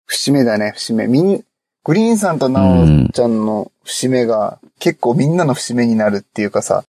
[0.05, 1.07] 節目だね、節目。
[1.07, 1.45] みん、
[1.85, 6.83] グリーンさんとナオちゃんの節目が結構みんなの節目になるっていうかさ、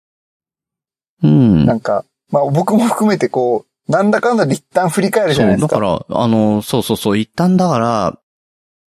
[1.23, 1.67] うん。
[1.67, 5.75] なんか、まあ僕も含めてこう、なんだかんだで一旦振り返るじゃないですか。
[5.75, 8.19] だから、あの、そうそうそう、一旦だから、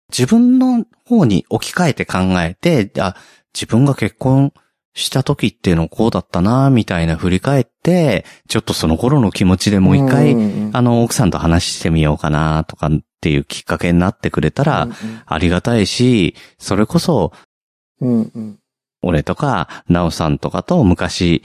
[0.09, 3.15] 自分の方に置き換えて考えて、あ、
[3.53, 4.51] 自分が結婚
[4.97, 10.33] した時っていうのこうだったな、みたいな振り返って、ちょっとその頃の気持ちでもう一回、
[10.73, 12.89] あの、奥さんと話してみようかな、とかっ
[13.21, 14.87] ていうきっかけになってくれたら、
[15.27, 17.31] ありがたいし、それこそ、
[19.03, 21.43] 俺とか、なおさんとかと昔、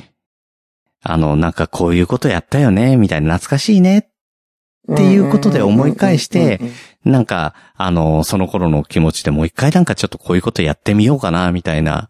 [1.03, 3.99] あの、なんかこういうことやったよね、みたいな懐かしいね
[4.93, 6.61] っていうことで思い返して
[7.05, 12.09] なんか、あの、その頃の気持ちでもう一回なんかちょっとこういうことやってみようかな、みたいな。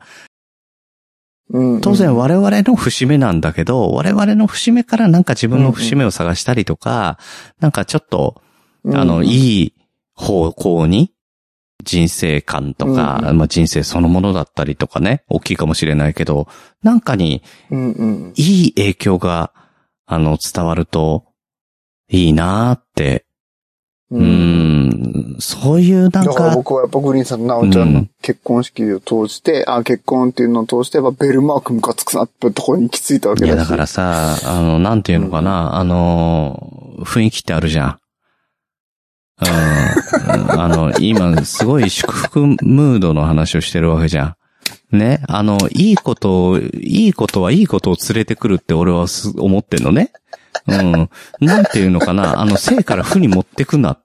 [1.52, 7.18] うんうん、当然我々の節目なんだけど、我々の節目からなんか自分の節目を探したりとか、
[7.60, 8.42] なんかちょっと、
[8.92, 9.28] あの、い。
[9.28, 9.74] いい
[10.14, 11.12] 方向に、
[11.84, 16.48] 人生観とか、うんまあ人生そのものだったりとかね、大きいかもしれないけど、
[16.82, 18.32] なんかにうんうん。
[18.36, 19.52] いい影響が、
[20.06, 21.26] あの、伝わると、
[22.08, 23.26] いいなーって、
[24.12, 33.48] うーん、そういうなんだからか、僕はやっぱグリーンさんとナオちゃんの結婚式を通して、あ、結婚っていうのを通して、やっぱベルマークムカつくなってところに行き着いたわけだし。
[33.48, 37.98] いやだからさ、あの、なんていうのかな、あの、雰囲気ってあるじゃん。
[39.40, 44.36] うん、あの、今、すごい祝福ムードの話をしてるわけじゃ
[44.92, 44.96] ん。
[44.96, 45.22] ね？
[45.26, 50.12] あの、いいことを、いいことはいいことを連れてくるって俺はす思ってんのね。
[50.66, 51.10] うん。
[51.40, 53.98] なんていうのかな、あの、生から負に持ってくな。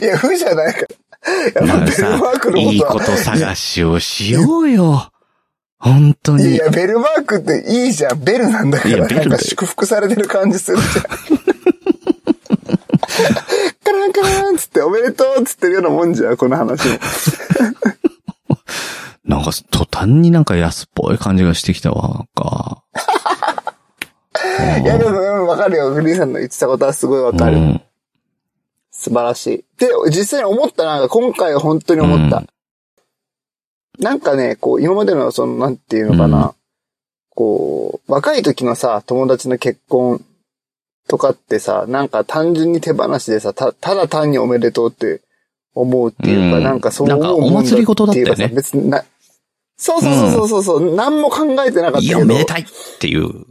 [0.00, 0.86] いや、不じゃないから。
[1.32, 2.20] やっぱベルなんかさ。
[2.56, 5.10] いいこと探しをしようよ。
[5.78, 6.54] 本当に。
[6.54, 8.20] いや、ベルマークっていいじゃん。
[8.20, 8.96] ベルなんだから。
[8.96, 11.04] いやベルなんか祝福されてる感じするじゃん。
[13.84, 16.98] カランカランつっておめでとうっつってるようなもんじゃん、この話も。
[19.24, 22.82] なんか、途端になんか安っぽい感じがしてきたわ、なんか。
[24.82, 25.92] いや、でも、わかるよ。
[25.92, 27.56] グリーンさんの言ってたことはすごいわかる。
[27.56, 27.80] うん
[28.94, 29.64] 素晴らしい。
[29.78, 32.36] で、実際に思ったなんか今回は本当に思った。
[32.38, 32.46] うん
[33.98, 36.46] なんかね、こう、今までのその、なんていうのかな。
[36.46, 36.54] うん
[37.34, 40.22] こう、若い時のさ、友達の結婚
[41.08, 45.22] とかってさ、なんか単純に手放しでさ、た、ただ単におめでとうって
[45.74, 49.04] 思うっていうか、うんなんかそう思うり事だっていうかさ別にな、
[49.76, 52.28] そうそうそうそうそう、何も考えてなかったいや、けど。
[52.28, 52.64] めでたいっ
[52.98, 53.46] ていう。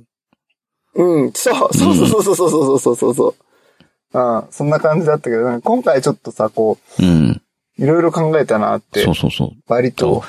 [0.95, 3.35] うん、そう、そうそうそうそうそうそうそう。
[4.13, 7.41] うん、あそんな感じだったけど、なんか今回ちょっとさ、こう、うん。
[7.77, 9.03] いろいろ考えたなって。
[9.03, 9.49] そうそうそう。
[9.67, 10.23] 割と、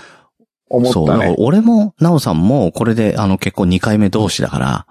[0.72, 1.26] 思ったね。
[1.26, 4.86] そう、俺も、なおさんも、これで、あの、結婚2回目同士だから、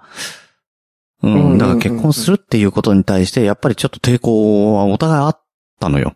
[1.22, 5.42] うん、うんうん、だから結婚するっていうことに対して、やっぱりちょっと抵抗はお互いあっ
[5.80, 6.14] たのよ。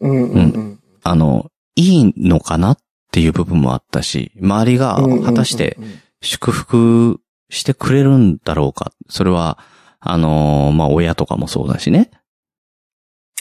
[0.00, 0.80] うん、うん、うん。
[1.02, 2.78] あの、いいのかなっ
[3.10, 5.78] ていう部分もあったし、周りが果たして
[6.20, 7.20] 祝福
[7.52, 8.92] してくれるんだろうか。
[9.08, 9.58] それは、
[10.00, 12.10] あのーまあ、親とかもそうだしね。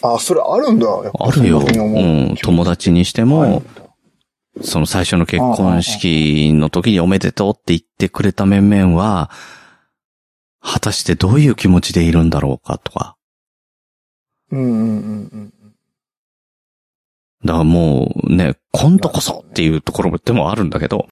[0.03, 0.87] あ、それあるんだ。
[0.87, 1.59] あるよ。
[1.59, 2.35] うん。
[2.41, 3.63] 友達にしても、
[4.61, 9.31] その最初の結婚式の時におめでとうって言ってくれた面々は、
[10.59, 13.15] 果たしてどういう気持ちでいるんだろうかとか。
[14.51, 14.79] うんうんうん
[15.31, 15.53] うん。
[17.45, 21.07] だからもうね、今度こそっていうところでもあるんだけど、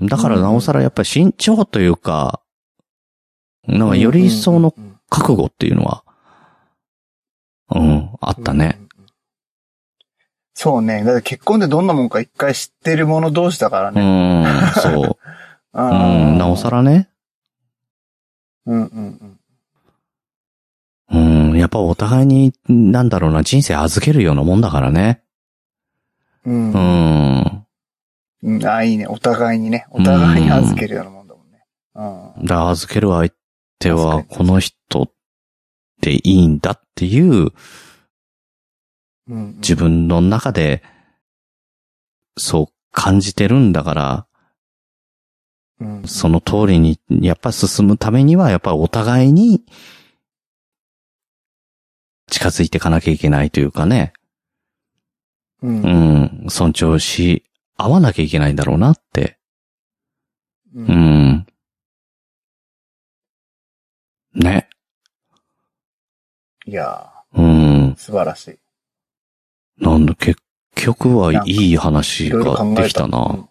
[0.00, 2.40] だからなおさらやっぱり慎重というか、
[3.66, 6.04] なんかより一層のうんうんうん覚悟っていうのは、
[7.68, 8.80] うん、あったね。。
[10.54, 11.04] そうね。
[11.04, 14.42] だって結婚ってどんなもんか一回知ってる者同士だからうね。
[14.42, 15.18] ん、そう。
[15.74, 15.84] うう
[16.32, 16.70] ん、なおさ。
[16.70, 17.10] らね。
[18.64, 19.38] うんうん
[21.10, 21.18] う
[21.54, 25.22] ん、やっぱお互いに、なんだろうな、人生預けるようなもんだからね。
[26.46, 26.72] うん。
[26.72, 27.61] ううん。
[28.42, 28.56] ん。
[28.56, 28.66] うん。
[28.66, 29.06] あ、いいね。
[29.06, 29.86] お互いにね。
[29.90, 31.64] お互いに預けるようなもんだもんね。
[31.94, 32.46] うん。
[32.46, 33.30] だから預ける相
[33.78, 35.10] 手は、この人
[36.00, 37.50] でいいんだっていう、
[39.28, 40.82] うん自分の中で、
[42.36, 44.26] そう感じてるんだから、
[45.80, 49.64] うんその通りに、やっぱ進むためには、やっぱお互いに、
[52.28, 54.12] 近づいていかなきゃいけないというかね、
[55.62, 55.68] う。
[55.68, 57.44] うんん、尊重し、
[57.84, 59.38] 合わなきゃいけないんだろうなって、
[60.74, 60.80] う。
[60.80, 61.46] うんん。
[64.34, 64.68] ね。
[66.66, 67.96] いやうんー、。
[67.96, 68.58] 素晴らしい。
[69.84, 70.40] なんだ、結
[70.74, 72.30] 局はいい話。
[72.30, 73.48] ができたな。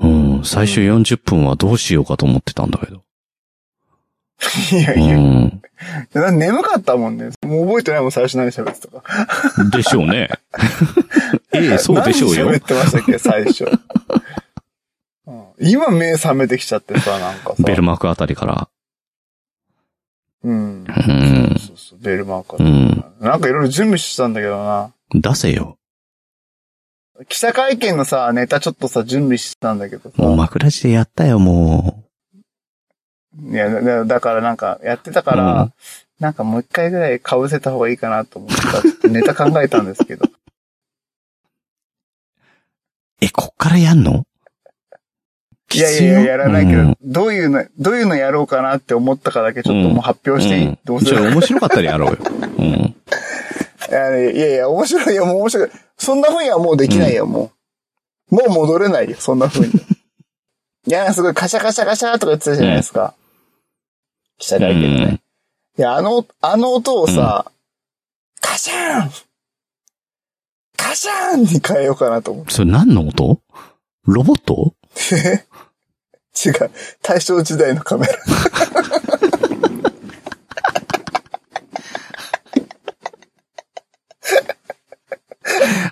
[0.00, 0.44] うん。
[0.44, 2.98] 最初40分はどうしようかと思ってたんだけど。
[2.98, 3.02] う
[4.76, 5.62] いやいや、ん。
[6.12, 7.30] な眠かったもんね。
[7.42, 9.70] もう覚えてないもん、最初何喋ってたか。
[9.70, 10.28] でしょうね。
[11.52, 12.58] ええ、 そうでしょうよ何喋。
[12.58, 13.64] ってましたっけ、最初。
[15.26, 17.62] うん今目覚めてきちゃってさ、なんかさ。
[17.64, 18.68] ベルマークあたりから。
[20.44, 20.84] うん。
[20.84, 24.92] うんそうそうベルマーク、うんなんかいろいろ準備してたんだけどな。
[25.12, 25.76] 出せよ。
[27.28, 30.22] 記者会見のさ、ネタちょっとさ、準備してたんだけどさ。
[30.22, 32.04] もう枕地でやったよ、も
[33.50, 35.72] いや、だだからなんか、やってたかうら、ん
[36.20, 38.50] なんかもう一回ぐらい被せた方がいいかなと思っ
[39.02, 39.08] た。
[39.08, 40.26] ネタ考えたんですけど。
[43.20, 43.24] う。
[43.24, 44.24] え、こっからやんの？
[45.74, 51.22] いやいやいや、やらないけど、うんどういうの、どういうのやろうかなって思ったかだけちょっともう発表していい、うんどうする？
[51.30, 52.18] 面白かったらやろうよ。
[52.58, 52.64] うん。
[52.64, 55.14] いやいや面白い。
[55.14, 55.70] いや、もう面白い。
[55.96, 57.52] そんな風にはもうできないよ、も
[58.30, 58.34] う。
[58.34, 59.72] もう戻れないよ、そんな風に。
[60.86, 63.14] いや、すごいカシャカシャカシャとか言ってたじゃないですか。
[64.38, 65.20] 記者会見でね。
[65.78, 67.50] いや、あの、あの音をさ、
[68.58, 69.10] シャン
[70.78, 72.54] カシャンに変えようかなと思って。
[72.54, 73.42] それ何の音？
[74.06, 74.74] ロボット？
[76.46, 76.70] 違う。
[77.02, 78.14] 大正時代のカメラ。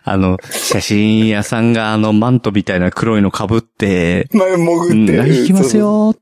[0.04, 5.16] あの、写真屋さんがあのマントみたいな黒いの被って、前潜うん、って。
[5.16, 6.14] 行きますよ。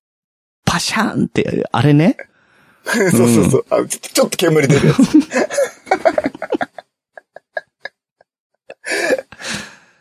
[0.64, 2.16] パシャンって、あれね？
[2.84, 4.00] そうそうそうそうあちょ。
[4.00, 4.98] ちょっと煙出るやつ。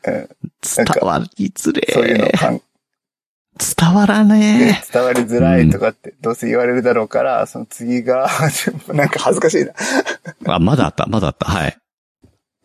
[0.03, 2.61] 伝わりづれそういうのかん、
[3.57, 8.29] 伝わらね伝わりづらいとかってどうせ言われるだろうから、その次が、
[8.93, 9.71] なんか恥ずかしいな。
[9.71, 9.73] え。
[10.45, 11.45] あ、まだあった、まだあった。
[11.45, 11.77] はい。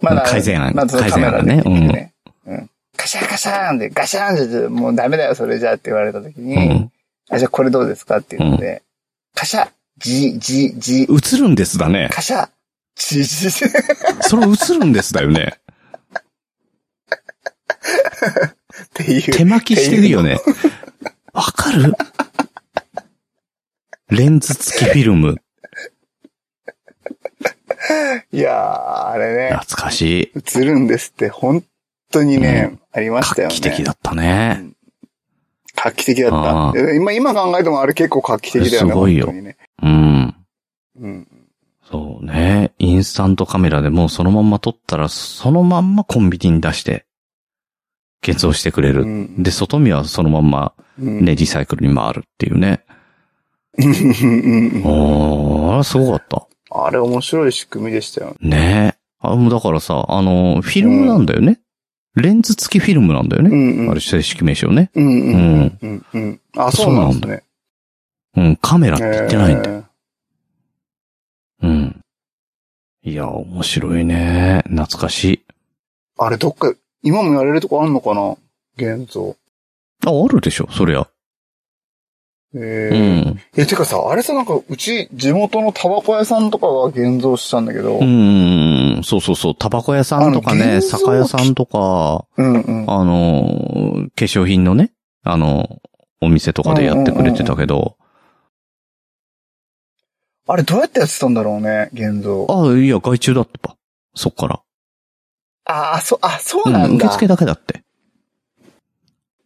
[0.01, 2.15] まだ、改善案まだ改善案ねで見てね。
[2.47, 2.71] うん。
[2.97, 6.93] カシャンカシャンで、ガシャンって、もうダメだよ、それじゃって言われた時に、うん。
[7.31, 8.83] あ、じゃあこれどうですかっていうので、
[9.35, 12.09] カシャ、ジ、ジ、ジ、映るんですだね。
[12.13, 12.49] カシャ、
[12.97, 13.65] ジ、ジ、ジ。
[14.21, 15.59] それ映るんですだよね。
[17.89, 19.23] っていう。
[19.33, 20.39] 手巻きしてるよね。
[21.33, 21.95] わかる？
[24.11, 25.37] レンズ付きフィルム。
[28.33, 30.33] いやー、あれね、懐かしい。
[30.35, 31.65] 映るんですって、本
[32.11, 33.61] 当にね、ありましたよ画ね。
[33.61, 34.71] 期的だったね。
[35.75, 36.95] 画期的だあった。
[36.95, 38.91] 今、今考えてもあれ結構画期的だよね。
[38.91, 39.57] すごいよね。
[39.83, 40.35] うん。
[41.01, 41.29] うん。
[41.89, 42.73] そうね。
[42.79, 47.07] インスタントカメラでもうそのまんま撮ったら、そのまんまコンビニに出して、
[48.23, 49.03] 現像してくれる。
[49.03, 52.85] うんで、外見はそのまんまうんね、リサイクルに回るっていうね。
[53.79, 56.47] うんうんうんおー、あれすごかった。
[56.71, 58.37] あれ面白い仕組みでしたよ。
[58.41, 58.99] ねえ。
[59.21, 61.61] あ、もうだからさ、あの、フィルムなんだよね。
[62.15, 63.51] レンズ付きフィルムなんだよね。
[63.51, 63.91] うんうん。
[63.91, 64.91] あれ正式名称ね。
[64.95, 66.41] うんうんうんうんうん。
[66.57, 67.43] あ、そうなんですね。
[68.37, 69.77] うん、カメラって言ってないんだよ。
[69.77, 69.85] よ。
[71.63, 72.01] うん。
[73.03, 74.63] いや、面白いね。
[74.69, 75.45] 懐かしい。
[76.19, 78.37] あれどっか、今もやれるとこあんのかな？
[78.77, 79.37] 現像。
[80.07, 81.09] あ、あるでしょ、そりゃ。
[82.55, 83.21] えうえ。
[83.21, 83.41] ん。
[83.57, 89.55] え、てかさ、あれさ、なんか、うち、地元のタバコ屋さんとかが現像したんだけど、ううんん、そうそうそう。
[89.55, 92.85] タバコ屋さんとかね、酒屋さんとか、うん。
[92.89, 94.93] あの、化粧品のね、
[95.25, 95.83] あの、
[96.21, 97.97] お店とかでやってくれてたけど、
[100.47, 102.47] あれどうやってやってたんだろうね、現像。
[102.49, 103.77] あ、いや、外注だってば。
[104.15, 104.63] そっから。
[105.69, 107.07] ああ、そう、あ、そううん、なんだ。
[107.07, 107.83] 受付だけだって。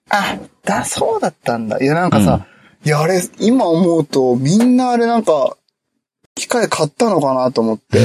[0.08, 1.78] あ、だ、そうだったんだ。
[1.82, 2.46] いや、なんかさ、
[2.84, 5.56] いや、あれ、今思うと、みんなあれなんか、
[6.34, 7.98] 機械買ったのかなと思って、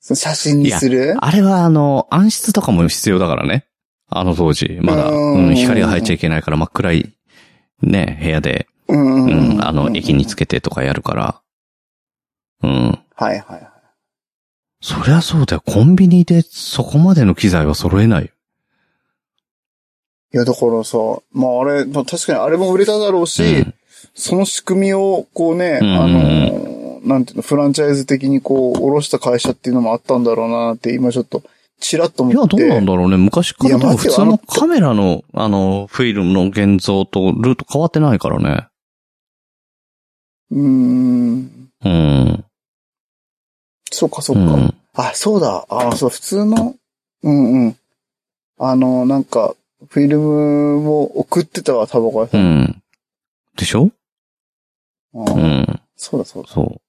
[0.14, 1.16] 写真にする？
[1.18, 3.66] あれはあの、暗室とかも必要だからね。
[4.08, 4.78] あの当時。
[4.82, 7.12] まだ、うんうん、光が入っちゃいけないから真っ暗い、
[7.82, 11.40] ね、部屋で、うんううんん、あの、駅につけてとかやるから。
[12.62, 12.98] うん。
[13.16, 13.68] はいはいはい。
[14.86, 15.62] そりゃそうだよ。
[15.66, 18.28] コンビニでそこまでの機材は揃えないよ。
[20.32, 20.96] いや、だからさ、
[21.32, 23.74] まああれ、まあ確かにあれも売れただろうし、うん
[24.14, 31.42] その仕組みを、こうね、うんあの、なんていうの、フランチャイズ的にこう、下ろした会社っていうのもあったんだろうなって、今ちょっと、
[31.80, 32.56] チラッと思いや、って。
[32.56, 33.16] どうなんだろうね。
[33.16, 38.68] 昔から普通のカメラの、あの、フィルムの現像とルート変わってないからね。
[40.52, 41.70] うーん。
[41.84, 42.45] うん。
[43.96, 44.56] そうか、そううか。
[44.56, 44.74] ん。
[44.94, 45.66] あ、そうだ。
[45.70, 46.74] あ、そう、普通の、
[47.22, 47.76] うんうん。
[48.58, 49.54] あの、なんか、
[49.88, 52.38] フィルムを送ってたわ、タバコ屋さ。
[52.38, 52.82] うんん。
[53.56, 53.90] でしょ？
[55.14, 55.26] ううん
[55.62, 55.80] ん。
[55.96, 56.48] そうだ、そうだ。
[56.50, 56.80] そう。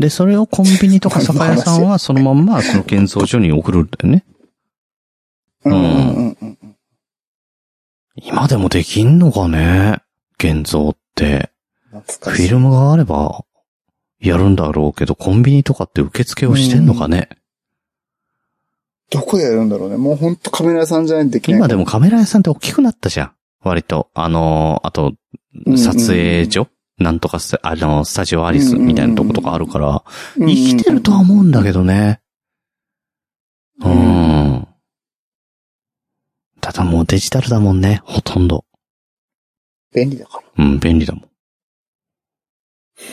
[0.00, 4.24] で、それをコンビニとか酒屋さんはそのまんまその現像所に送るんだよね。
[5.64, 6.76] うんうんうんうん。
[8.16, 9.98] 今でもできんのかね？
[10.38, 11.50] 現像って。
[11.90, 13.44] フィルムがあれば、
[14.22, 17.28] やるんだろうけど、コンビニとかって受付をしてんのかね、
[19.10, 19.98] どこでやるんだろうね。
[19.98, 21.58] もうほんとカメラ屋さんじゃないとできない。
[21.58, 23.32] 今でもカメラ屋さんって大きくなったじゃん。
[23.62, 24.08] 割と。
[24.14, 25.12] あのーあと、
[25.66, 30.02] うん撮影所、なんとかスタ、あの、スタジオアリスみたいなとことかあるから、
[30.38, 32.22] うん、生きてるとは思うんだけどね。
[33.84, 33.94] ううん
[34.54, 34.68] ん。
[36.62, 38.64] ただもうデジタルだもんね、ほとんど。
[39.94, 40.64] 便利だから。
[40.64, 41.24] うん、便利だもん。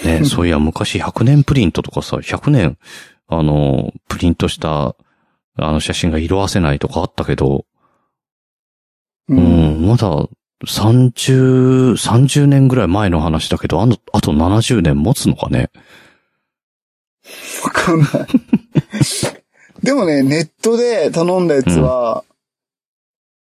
[0.03, 2.77] ね、 そういや、昔100年プリントとかさ、100年、
[3.27, 4.95] あの、プリントした、
[5.61, 7.65] あの写真が色あせないとかあったけど、
[9.27, 10.27] ううん、まだ
[10.65, 15.69] 30、30年ぐらい前の話だけど、あの、あと70年持つのかね？
[17.63, 18.09] わかんない。
[19.83, 22.23] でもね、ネットで頼んだやつは、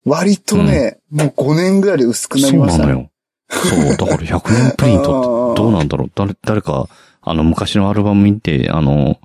[0.06, 2.86] 割とね、もう5年ぐらいで薄くなそりましたね。
[2.86, 3.12] うなのよ。
[3.50, 6.88] そう、だから100年プリントってどうなんだろう誰、誰か、
[7.22, 9.20] あの、昔のアルバム見て、あの、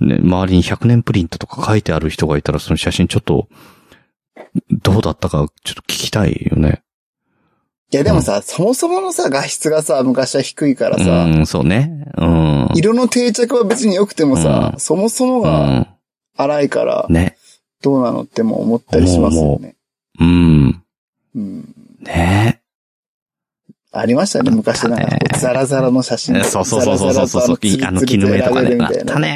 [0.00, 3.48] ね、周りに100年プリントとか書いてある人がいたら、その写真ちょっと、
[4.70, 6.82] どうだったか、ちょっと聞きたいよね。
[7.90, 12.04] いやでもさ、そもそものさ、画質がさ、昔は低いからさ、うん、そうね。
[12.18, 12.68] うん。
[12.74, 15.88] 色の定着は別に良くてもさ、うんそもそもうがん。
[16.36, 17.38] 荒いから、ね。
[17.82, 19.76] どうなのっても思ったりしますよね。
[20.20, 20.82] うん。
[21.34, 21.74] うん。
[22.02, 22.57] ね
[24.00, 26.44] ありましたね、昔なんかザラザラの写真。
[26.44, 27.58] そうそうそうそうそうそう。
[27.62, 28.78] いあの、絹目とかね。
[28.80, 29.28] あったね。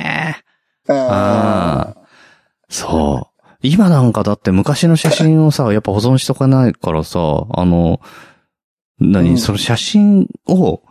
[0.89, 0.95] ね。
[0.95, 1.95] あ
[2.69, 3.33] そう。
[3.63, 8.01] 今なんかだって昔の写真をさ、 やっぱ保存しとかないからさ、あの、
[8.99, 10.83] 何、うんその写真を、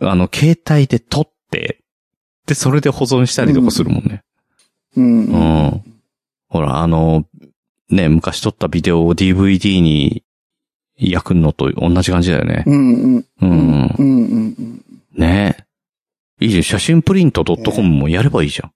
[0.00, 1.80] あの、携帯で撮って、
[2.46, 4.22] で、それで保存したりとかするもんね。
[4.96, 5.06] ーうん。
[5.06, 5.82] ううんん。
[6.48, 7.24] ほら、あの、
[7.90, 10.23] ね、昔撮ったビデオを DVD に
[10.96, 12.64] 焼くのと同じ感じだよね。
[12.66, 13.18] うんうん。
[13.18, 13.94] ううんん。
[13.98, 14.82] うんうん。
[15.16, 15.66] ね
[16.40, 16.62] いいじゃん。
[16.62, 18.72] 写真プリント .com もやればいいじゃん。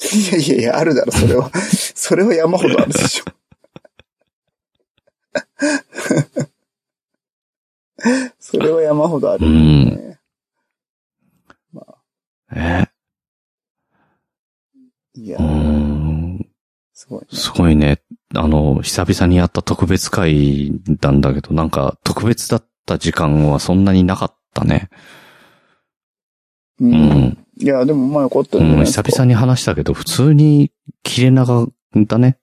[0.00, 1.50] いやいやいや、あるだろ、それは。
[1.94, 3.24] それは山ほどあるでしょ。
[8.38, 10.20] それは山ほどある、ね。
[12.54, 12.86] え？
[15.14, 15.77] いやう、ん。
[16.98, 17.26] すごい、ね。
[17.30, 18.02] すごいね。
[18.34, 24.88] あの、久々にやった特別会なんだけど、なんか特別だった時間はそんなになかったね。
[26.80, 26.86] う。
[26.86, 27.38] うんん。
[27.56, 28.84] いや、でもまあよかったうん。
[28.84, 30.72] 久々に話したけど、普通に
[31.04, 32.36] 切れ長だね。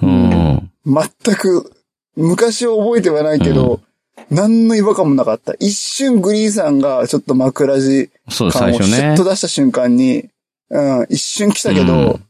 [0.00, 0.70] うん。
[0.86, 1.70] 全く、
[2.16, 3.82] 昔を覚えてはないけど、
[4.30, 5.52] 何の違和感もなかった。
[5.60, 9.24] 一瞬グリーンさんがちょっと枕地感を最初ねシュッと。
[9.24, 10.30] 出した瞬間に、
[10.70, 12.26] うん、一瞬来たけど、うん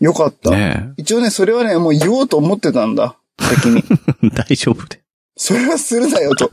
[0.00, 0.50] よかった。
[0.50, 3.16] ね一応ね、それはね、もう言おうと思ってたんだ。
[3.40, 3.84] 先に。
[4.22, 5.00] え 大丈夫で。
[5.36, 6.50] それはするなよと。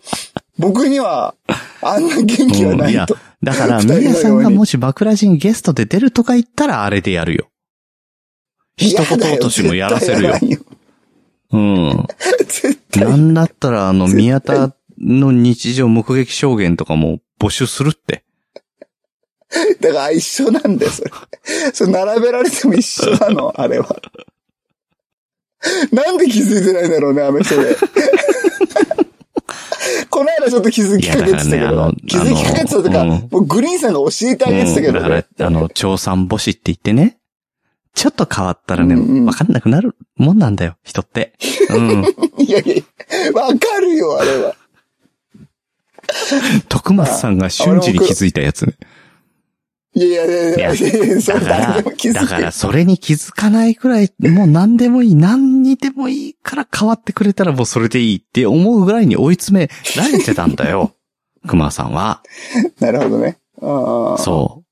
[0.58, 1.34] 僕には、
[1.82, 3.16] あんな元気はないと。
[3.42, 7.48] だから、二人のように宮さんがもし枕地にゲストで出るとか言ったら、あれでやるよ。
[8.78, 10.40] 一言落としもやらせるよ絶。
[10.40, 10.76] 対やらん
[11.52, 11.58] う
[11.92, 12.06] ん。
[12.46, 13.04] 絶対。
[13.04, 18.24] なんだったら、あの、宮田の日常目撃証言とかも募集するって。
[19.80, 21.10] だから一緒なんだよ、 それ。
[21.72, 23.96] それ並べられても一緒なの、 あれは。
[25.92, 27.76] なんで気づいてないんだろうね、あの人で。
[30.10, 34.98] この間ちょっと気づきかけてたけいやだからね気づきかけてたとか、うんもうグリーンさんが教えてあげてたけどね。
[34.98, 37.18] うんだから、あの、調査星って言ってね。
[37.94, 41.32] ちょっと変わったらね、うんうんわかんなくなるもんなんだよ、人って。
[41.70, 42.04] うん。
[42.38, 44.54] いやいや、わかるよ、あれは。
[46.68, 48.74] 徳松さんが瞬時に気づいたやつね。
[49.96, 52.54] いやいやいやいや、いや それだから誰でも気づ、だからく。
[52.54, 60.92] それに気づかないくらい、もう何でもいい、何にでもいいから変わってくれたらもうそれでいいって思うぐらいに追い詰められてたんだよ。
[61.48, 62.22] 熊さんは。
[62.78, 63.38] なるほどね。
[63.62, 64.64] ああそ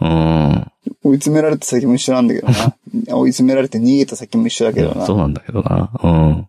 [0.00, 0.04] う。
[0.04, 0.66] うん。
[1.02, 2.76] 追い詰められた先も一緒なんだけどな。
[3.16, 5.04] 追い詰められて逃げた先も一緒だけどな。
[5.04, 5.90] そうなんだけどな。
[6.00, 6.48] うん。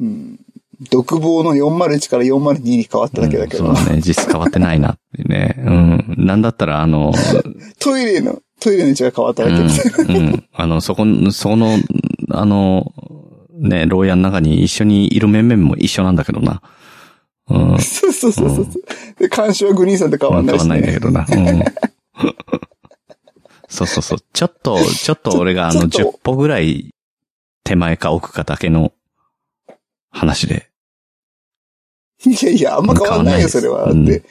[0.00, 0.40] うん。
[0.90, 3.70] 独房の401から402に変わっただけだけどな。
[3.70, 4.02] うんそうだね。
[4.04, 5.54] 実質変わってないなってね。
[5.58, 6.14] うん。
[6.18, 7.12] なんだったら、あの、
[7.80, 9.62] トイレの、トイレの位置が変わっただけで。
[10.04, 10.16] うん。
[10.16, 10.44] うん。
[10.52, 11.78] あの、そこ、その、
[12.30, 12.92] あの、
[13.58, 16.60] ね、牢屋の中に一緒にいる面々も一緒なんだけどな。
[17.48, 17.78] うん。
[17.80, 18.66] そうそうそうそう。
[19.18, 20.94] で、監視はグリーンさんと変わんないし、変わんないんだね。
[20.94, 21.26] けどな。
[21.28, 21.64] うん。
[23.68, 24.18] そうそうそう。
[24.32, 26.90] ちょっと、ちょっと俺があの、ちょっと10歩ぐらい
[27.64, 28.92] 手前か奥かだけの
[30.16, 30.70] 話で。
[32.24, 33.84] いやいや、あんま変わんないよ、それは。
[33.86, 34.22] だうんって。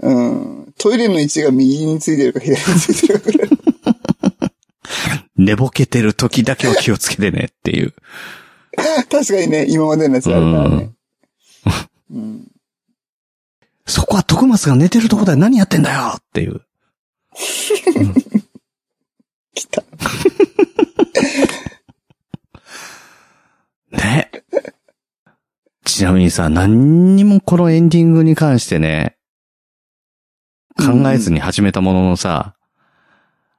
[0.00, 0.74] うん。
[0.78, 3.50] トイレの位置が右についてるか左についてるかぐらい。
[5.36, 7.92] 寝ぼけてる時だけは気をつけてねっていう。
[9.10, 10.90] 確かにね、今までのやつあるからね。
[12.10, 12.48] うん。
[13.86, 16.62] そこは徳松が寝てるとこだよ何やってんだよっていう。
[19.54, 19.82] 来た。
[23.92, 24.21] ね。
[26.02, 29.18] ちなみにさ、何にもこのエンディングに関してね、
[30.76, 32.56] 考えずに始めたもののさ、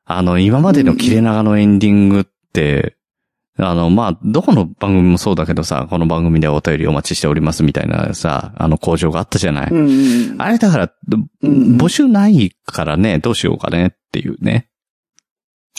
[0.03, 2.97] あの、今までの切れ長のエンディングって、
[3.57, 9.71] あの、まあ、どこの番組もそうだけどさ、この番組ではお便りお待ちしておりますみたいなさ、あの工場があったじゃない。
[9.71, 9.87] うん
[10.31, 10.41] うん。
[10.41, 10.91] あれだから、
[11.43, 14.67] うん募集ないからね、どうしようかねっていうね。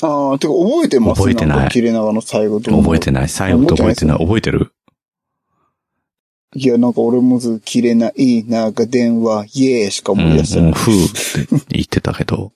[0.01, 1.19] ああ、てか覚えてます？
[1.19, 2.75] 覚えてない切れ長の最後と。
[2.75, 3.29] 覚えてない。
[3.29, 4.19] 最後と覚えてない。
[4.19, 4.73] 覚えてる？
[6.55, 10.75] いや、なんか俺もず、切れない、なんか電話、イエーしかうん、思い出してうん、ない。
[10.75, 12.53] ふーって言ってたけど。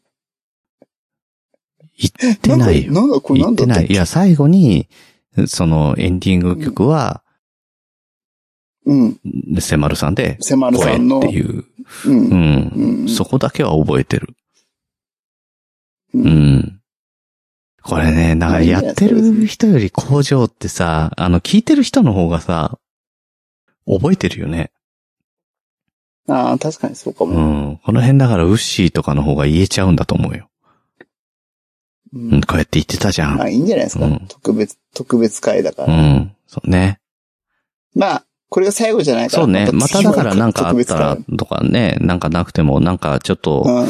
[2.20, 2.92] 言ってないよ。
[2.92, 3.92] なんだ、これなんだ言ってない。
[3.92, 4.88] いや、最後に、
[5.46, 7.22] そのエンディング曲は、
[8.86, 9.20] うん。
[9.60, 11.20] セマルさんで、セマルさんの。
[11.20, 11.58] 声っていう。
[11.58, 11.64] う。
[12.06, 12.72] うんん。
[13.02, 14.34] うんそこだけは覚えてる。
[16.14, 16.80] ううんん。
[17.82, 22.78] これね、なんかやってる人より工場ってさ、あの、聞いてる人の方がさ、
[23.88, 24.70] 覚えてるよね。
[26.28, 27.40] ああ、確かにそうかうも。
[27.40, 27.80] ん。
[27.82, 30.48] この辺だからウッシーとかの方が言えちゃうんだと思うよ。
[32.12, 33.36] ううん、こうやって言ってたじゃん。
[33.36, 34.04] まあいいんじゃないですか。
[34.04, 35.94] うん特別、特別会だから。
[35.94, 36.32] うん。
[36.46, 37.00] そうね。
[37.94, 39.42] まあ、これが最後じゃないから。
[39.42, 39.70] そうね。
[39.72, 43.86] まただからなんかあったらとかね、なんかなくても、なんかちょっと、会う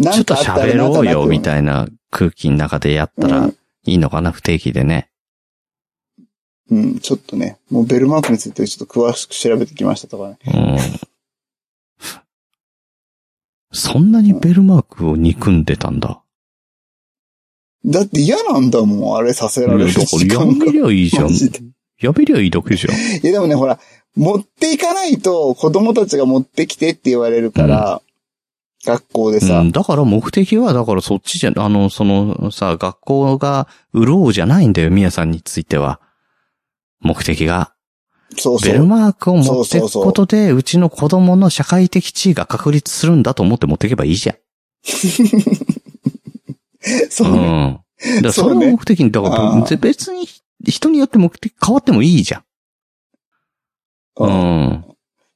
[0.00, 0.02] ん。
[0.02, 3.56] なちょっと喋ろうよみいたいな空気の中でやったらうん
[3.86, 5.08] いいのかな、不定期でね。
[6.70, 10.38] うん、ちょっとね、もうベルマークについてちょっと詳しく調べてきましたとかね。
[10.46, 10.78] うん。
[13.72, 16.22] そんなにベルマークを憎んでたんだ。
[17.84, 20.72] だって嫌なんだもん、あれさせられる時間がめ。
[20.72, 21.28] りゃいいじゃん
[22.00, 22.94] やめりゃいいだけじゃん。
[22.94, 23.78] いやでもね、ほら、
[24.16, 28.02] 持っていかないと子供たちが持ってきてって言われるから、
[28.84, 36.00] 学校でさ、うん、だから目的は、だからそっちじゃ、あの、そのさ、学校が潤うじゃないんだよ、みやさんについては。
[37.00, 37.72] 目的が。
[38.36, 38.72] そうそう。
[38.72, 44.36] ベルマークを持っていくことで、うちの子供の社会的地位が確立するんだと思って持っていけばいいじゃん。
[47.10, 47.38] そうね。
[47.38, 47.42] う
[48.08, 48.14] ん。
[48.16, 50.28] だからそれを目的に、だかあらー別に
[50.64, 52.44] 人によって目的変わってもいいじゃん。
[54.18, 54.84] ううんん。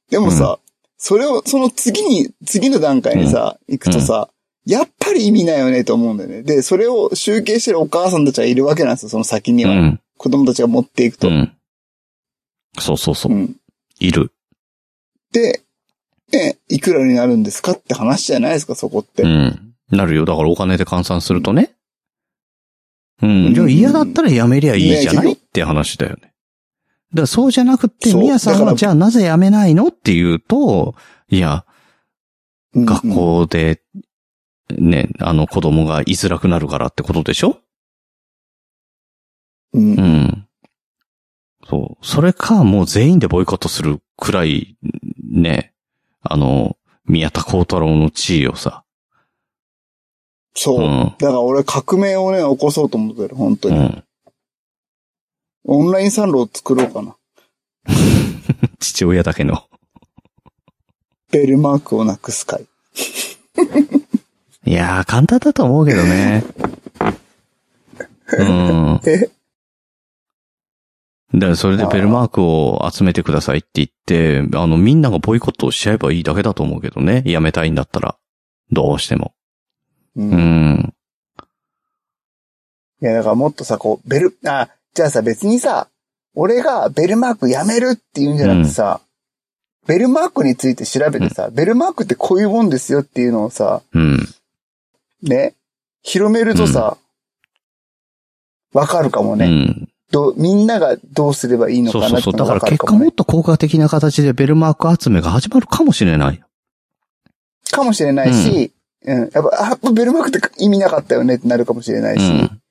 [0.09, 0.59] でもさ、
[0.97, 4.29] それを、その次に、次の段階にさ、行くとさ、
[4.65, 6.43] やっぱり意味ないよねと思うんだよね。
[6.43, 9.97] で、それを集計してるお母さんたちがいるわけなんですよ、その先には。
[10.25, 10.31] うん。
[10.31, 11.27] 子供たちが持っていくと。
[11.29, 11.51] うん。
[12.79, 13.35] そうそうそうう。
[13.35, 13.55] ん。
[13.99, 14.31] いる。
[15.31, 15.61] で、
[16.31, 19.23] ね、いくらになるんですかって話じゃないですか、そこって。
[19.23, 19.73] うん。
[19.89, 20.25] なるよ。
[20.25, 21.75] だからお金で換算するとね。
[23.21, 23.53] ううんん。
[23.53, 26.21] じゃあ嫌だったらやめりゃいいじゃないねって話だよね。
[26.21, 26.33] だか
[27.13, 30.95] らそうじゃなくて、みやさんはじゃあなぜやめないのっていうと、
[31.29, 31.65] いや、
[32.73, 33.09] うん学。
[33.13, 33.81] 校で、
[34.77, 37.57] ね、あの子供が居づらくなるからってことでしょ？
[39.73, 39.93] うん。
[39.93, 40.01] う。
[40.01, 40.47] ん。
[41.67, 42.05] そう。
[42.05, 44.77] それか、もう全員でボイコットするくらい、
[45.31, 45.73] ね、
[46.21, 48.83] あの、宮田幸太郎の地位をさ、
[50.53, 50.79] そう。
[50.79, 53.77] うんだから俺革命をね、起こそうと思ってる、本当に。
[53.77, 54.03] うん。
[55.63, 57.15] オンラインサンロを作ろうかな。
[58.79, 59.65] 父親だけの。
[61.31, 62.65] ベルマークをなくす会。
[64.65, 66.43] いやー、簡単だと思うけどね。
[68.37, 69.01] うん。
[69.05, 69.29] え？
[71.33, 77.23] だからそれでベルマークを集めてくださいって言って、あの、みんながボイコットをしちゃえばいいだけだと思うけどね。
[77.25, 78.17] やめたいんだったら。
[78.71, 79.33] どうしても。
[80.15, 80.23] う。
[80.23, 80.93] うんん。
[83.01, 85.87] いや、だからもっとさ、こう、ベル、あ、じゃあさ、別にさ、
[86.35, 89.01] 俺がベルマークやめるって言うんじゃなくてさ、
[89.87, 94.27] ベルマークについて調べてさ、ベルマークってこういうもんですよっていうのをさ、うん。
[95.23, 95.55] ね、
[96.03, 96.97] 広めるとさ、
[98.73, 99.90] わ、かるかもね、うん。
[100.11, 100.33] どう。
[100.37, 102.33] みんながどうすればいいのかなそうそうそう。
[102.33, 102.59] だから。
[102.61, 106.41] 結果もっと効果的な形でベルマーク集めが始まるかもしれない。
[107.71, 108.71] かもしれないし、
[109.03, 112.61] うん、やっぱ、あやっぱベルマークって意味なかったよねってなるかもしれないうし、ん。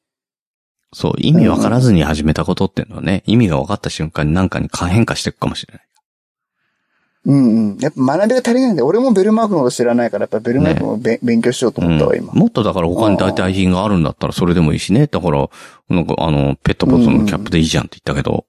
[0.93, 5.84] そう、意味わからずに始めたことっていうのはね、意味が分かった瞬間に何かに変化していくかもしれない。
[7.27, 7.79] うんうん。
[7.79, 12.33] やっぱ学びが足りないんで、俺もベルマークのこと知らないから、やっぱベルマークもべ、勉強しようと思ったわ、今。
[12.33, 15.07] もっとだから他に代替品があるんだったらそれでもいいしね。
[15.07, 15.49] だから、
[15.91, 18.47] なんかあの、ペットボトルのキャップでいいじゃんって言ったけど。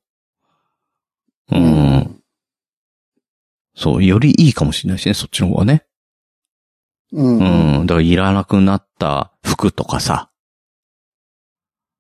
[1.52, 2.22] うん。
[3.76, 5.84] そう、よりいいかもしれないしね、そっちの方がね。
[7.12, 7.26] うん。
[7.26, 7.84] ううん。
[7.84, 7.86] ん。
[7.88, 10.30] だからいらなくなった服とかさ。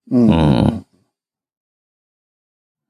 [0.09, 0.28] うん。
[0.30, 0.86] うん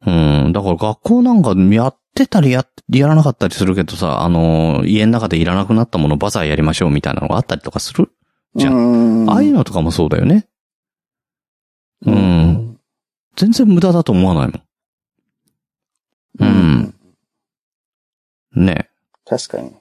[0.03, 0.11] う
[0.49, 0.51] ん。
[0.53, 8.11] だから学校なんかやってたりや、やらなかったりするけどさ、あの、家の中でいらなくなったものバザーやりましょうみたいなのがあったりとかする？
[8.55, 10.47] じゃんああいうのとかもそうだよね。
[12.05, 12.79] うん。
[13.35, 14.61] 全然無駄だと思わない
[16.39, 16.93] もん。
[18.55, 18.65] うん。
[18.65, 18.89] ね。
[19.25, 19.71] 確かに。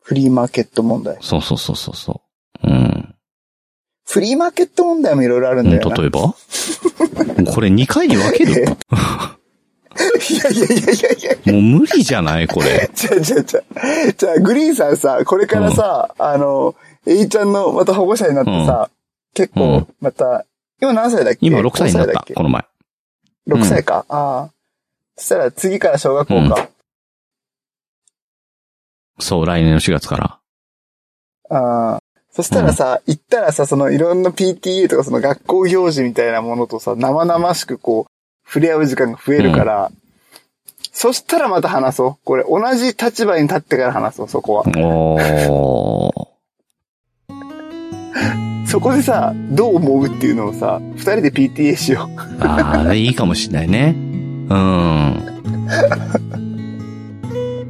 [0.00, 1.18] フリーマーケット問題。
[1.20, 2.22] そうそうそうそうそ
[2.62, 2.68] う。
[2.68, 2.87] うん。
[4.10, 5.96] フリーマーケット問題もいろいろあるんうんだよな。
[5.96, 6.20] 例えば？
[7.52, 8.52] これ2回に分ける？
[8.62, 10.68] いやいやい
[11.02, 11.52] やいやいや。
[11.52, 12.46] もう無理じゃない？
[12.48, 12.90] これ。
[12.94, 16.74] じゃあじゃあじゃあじゃあグリーンさんさ、これからさ、あの、
[17.06, 18.90] エイちゃんのまた保護者になってさ、
[19.34, 20.44] 結う構ん、また、
[20.80, 21.38] 今何歳だっけ？
[21.46, 22.34] 今6歳になっ5だっ、け？
[22.34, 22.64] たこの前。
[23.48, 24.04] 6歳か。
[24.08, 24.50] ああ。
[25.16, 26.68] そしたら次から小学校か。
[29.20, 30.38] そう、来年の4月から。
[31.50, 32.02] ああ。
[32.38, 39.90] そしたらさ、行ったらさ、そのいろんな PTA とかその学校行事みたいなものとさ、生々しくこう、触れ合う時間が増えるから、
[40.92, 42.16] そしたらまた話そう。
[42.22, 44.62] これ、同じ立場に立ってから話そう、そこは。
[48.68, 52.44] そこでさ、どう思うっていうのをさ、二人で PTA しよう。
[52.44, 53.96] ああ、いいかもしれないね。
[53.96, 56.27] うん。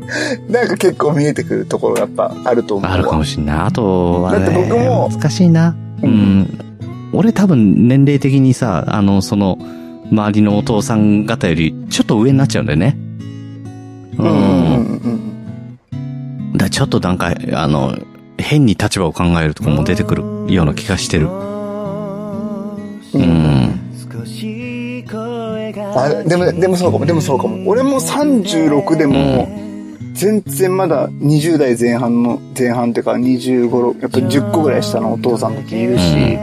[0.49, 2.95] なんか結構見えてくるところがやっぱあると思うわ。
[2.95, 3.59] あるかもしれない。
[3.59, 5.75] あとはね、だって僕も難しいな。
[6.03, 6.59] ううんん。
[7.13, 9.59] 俺多分年齢的にさ、あの、その、
[10.11, 12.97] 周りのお父さん方よりちょっと上になっちゃうんだよね。
[14.19, 14.23] う。
[14.23, 14.41] うんうんん
[16.53, 17.95] うんだちょっとなんか、あの、
[18.39, 21.27] 変に立場を考えるとこも出てくるような気がしてる。
[21.27, 21.29] う。
[23.15, 23.81] うんん。
[25.95, 27.69] あ、でも、でもそうかも、でもそうかも。
[27.69, 29.68] 俺も36でも、
[30.15, 36.39] 全然まだ20代前半の、前半っていうか25、6やっぱ10個ぐらい下のお父さんたちいるし、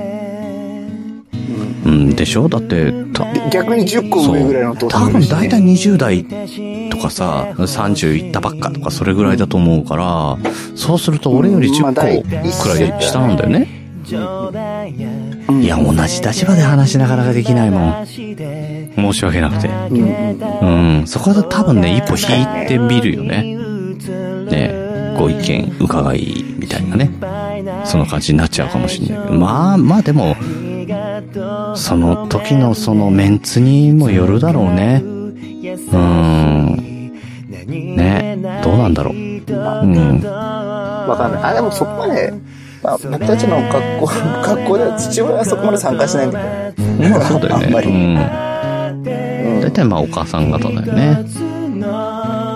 [1.86, 2.50] うん、でしょ？
[2.50, 2.94] だって、
[3.52, 5.74] 逆に10個上ぐらいのお父さ多分大体ね。
[5.74, 6.26] 20代
[6.90, 10.38] とかさ、30いったばっかとかそれぐらいだと思うから、
[10.76, 12.34] そうすると俺より10まあ第個く
[12.70, 13.68] らい下なんだよね。
[13.70, 13.86] うん
[15.62, 18.06] いや、同じ立場で話しながらができないもん。
[18.06, 19.68] 申し訳なくて。
[19.68, 23.55] うんうんうん、そこで多分ね、一歩引いてみるよね。
[23.96, 27.10] ねご意見伺いみたいなね。
[27.86, 29.40] その感じになっちゃうかもしれないけど。
[29.40, 30.36] まあ、まあでも、
[31.76, 35.02] その時のそのメンツにもよるだろうね。
[35.04, 36.86] うん。
[37.68, 39.16] ね、どうなんだろう。
[39.16, 40.22] うん。
[40.24, 41.44] わかんない。
[41.44, 42.34] あ、でもそこまで、
[42.84, 44.06] まあ、僕たちの学校、
[44.44, 46.40] 学校では父親はそこまで参加しないんだ
[46.76, 47.10] けど。
[47.10, 48.32] まあそうだよあんまりね。
[49.06, 49.56] うん。
[49.56, 51.26] うん大体まあお母さん方だよね。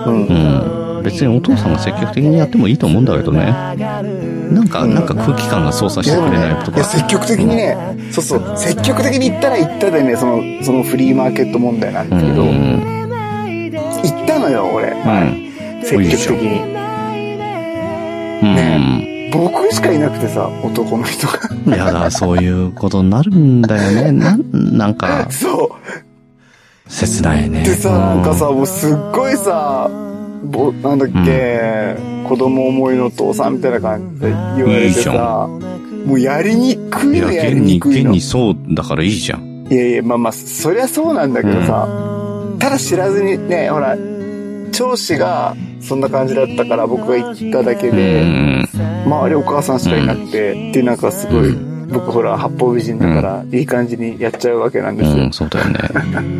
[0.06, 0.79] うんうん。
[1.02, 3.46] 別にお父さんが積極的にやってもいいと思うんだけどね。
[3.46, 6.84] なんか、なんか空気感が操作してくれないとかいや、。
[6.86, 7.76] 積極的にね、
[8.10, 14.22] そうそう、積極的に行ったら行ったでね、その、そのフリーマーケット問題なんうだけど、行ん。
[14.24, 14.88] ったのよ、俺。
[14.88, 15.84] うん。
[15.84, 16.60] 積極的に。
[18.42, 19.30] うん。
[19.32, 21.38] 僕しかいなくてさ、男の人が。
[21.66, 24.12] いやだ、そういうことになるんだよね。
[24.12, 25.76] なん、なんか、そ
[26.88, 27.60] 切ないね。
[27.60, 27.64] う。
[27.64, 29.88] でさ、なんかさ、もうすっごいさ、
[30.44, 31.96] ぼ、なんだっけ、
[32.28, 34.34] 子供思いのお父さんみたいな感じで言
[34.64, 35.48] われてさ、
[36.06, 38.10] もうやりにくうん、いのやり現に、にくいの。
[38.10, 39.66] 現にいそうだからいいじゃん。
[39.70, 41.86] やいや、まあまあ、そりゃそうなんだけどさ、
[42.58, 43.96] ただ知らずにね、ほら、
[44.72, 48.68] 長子がそんな感じだったから僕が行っただけうで、ん。
[49.04, 51.56] 周りお母さんしかいなくて、で、なんかすごい、
[51.92, 55.24] 僕ほら、八方美人だから、いい感じにやっちゃうわけなんですよ。
[55.24, 55.78] うん、そうだよね。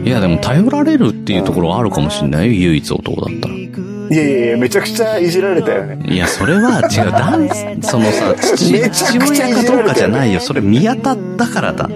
[0.05, 3.55] いや、でも頼られるっていうところはあるかもしれないよ、唯一男だったら。
[3.55, 6.05] いやいやいや、めちゃくちゃいじられたよね。
[6.12, 7.09] いや、それは違う。
[7.11, 10.40] 男 そのさ、父、親かどうかじゃないよ。
[10.40, 11.88] それ宮田だからだ。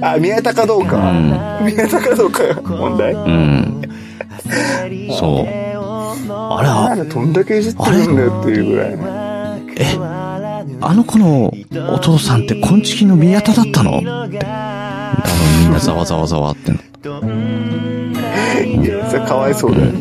[0.00, 0.96] あ、宮田かどうか。
[0.96, 3.12] うん宮田かどうかが問題？
[3.12, 3.82] うん。
[5.18, 5.64] そう。
[6.28, 8.96] あれ、あなんでどんだけいじってるんだよっていうぐらいね。
[9.76, 9.96] え、
[10.80, 11.52] あの子の
[11.92, 13.98] お父さんって昆虫の宮田だったの？
[13.98, 14.38] って。
[14.38, 16.80] 多分みんなざわざわざわってない
[18.86, 19.92] や、それかわいそうだよ。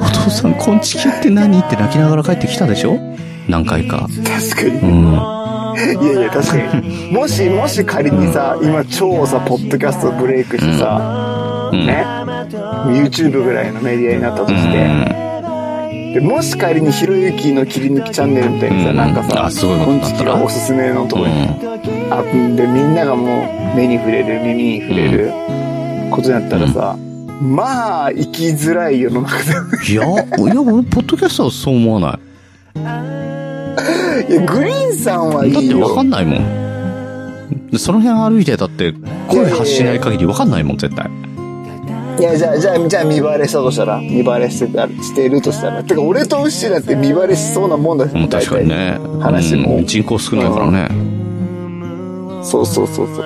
[0.00, 1.60] お父さん昆虫って何？
[1.60, 2.98] って泣きながら帰ってきたでしょ？
[3.48, 4.08] 何回か。
[4.24, 4.70] 確かに。
[4.80, 5.12] うん。
[5.74, 7.12] いやいや、確かに。
[7.12, 11.86] もし、もし仮にさ、今超さ、ポッドキャストブレイクしてさ、うん。
[11.86, 12.04] ね、
[12.86, 15.21] YouTube ぐらいのメディアになったとして、
[16.12, 21.34] で、もし仮にひろゆきの切り抜きチャンネルみたいにさ、うんなんかさ、あすごいこんちきがおすすめのところに
[22.10, 25.32] あで、みんながもう目に触れる、耳に触れる
[26.10, 26.96] ことになったらさ、
[27.40, 29.78] まあ、生きづらい世の中だよね。
[29.88, 30.54] いや、いや、俺、
[30.84, 32.72] ポッドキャストはそう思わない。
[34.32, 35.60] いや、グリーンさんはいいよ。
[35.60, 36.62] だってわかんないもん。
[37.72, 38.94] でその辺歩いてだって
[39.28, 41.10] 声発しない限りわかんないもん、絶対。
[42.18, 45.82] いや、じゃあ、じゃあ、じゃあ見バレしたとしたら見バレしてた、してるとしたら。
[45.82, 48.98] てか、俺とウッシーだって見バレしそうなもんだし、もう確かにね。
[49.20, 50.88] 話もうん人口少ないからね。
[52.44, 53.24] そうそうそうそうそう。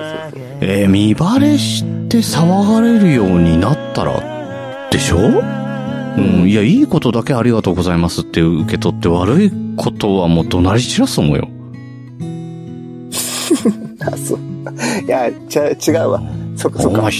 [0.61, 4.19] えー、見バレして騒がれるようになったら、
[4.91, 5.17] でしょ？
[5.17, 11.47] うん、いや、いいことだけありがとうございますって受け取って悪いことはもう怒鳴り散らすと思うよ。
[14.01, 14.39] あ、そう。
[15.05, 15.75] いや、ちゃ、違
[16.05, 16.21] うわ。
[16.57, 17.01] そっかそっか。
[17.03, 17.11] 奥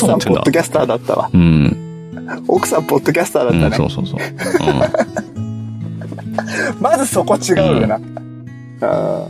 [0.00, 1.30] さんポッドキャスターだったわ。
[1.32, 1.76] うん。
[2.46, 3.64] 奥さんポッドキャスターだったね。
[3.66, 4.20] うん、そうそうそう。
[4.20, 4.72] う
[6.78, 7.96] ん、 まずそこ違うよな。
[7.96, 8.04] うん、
[8.82, 9.24] あ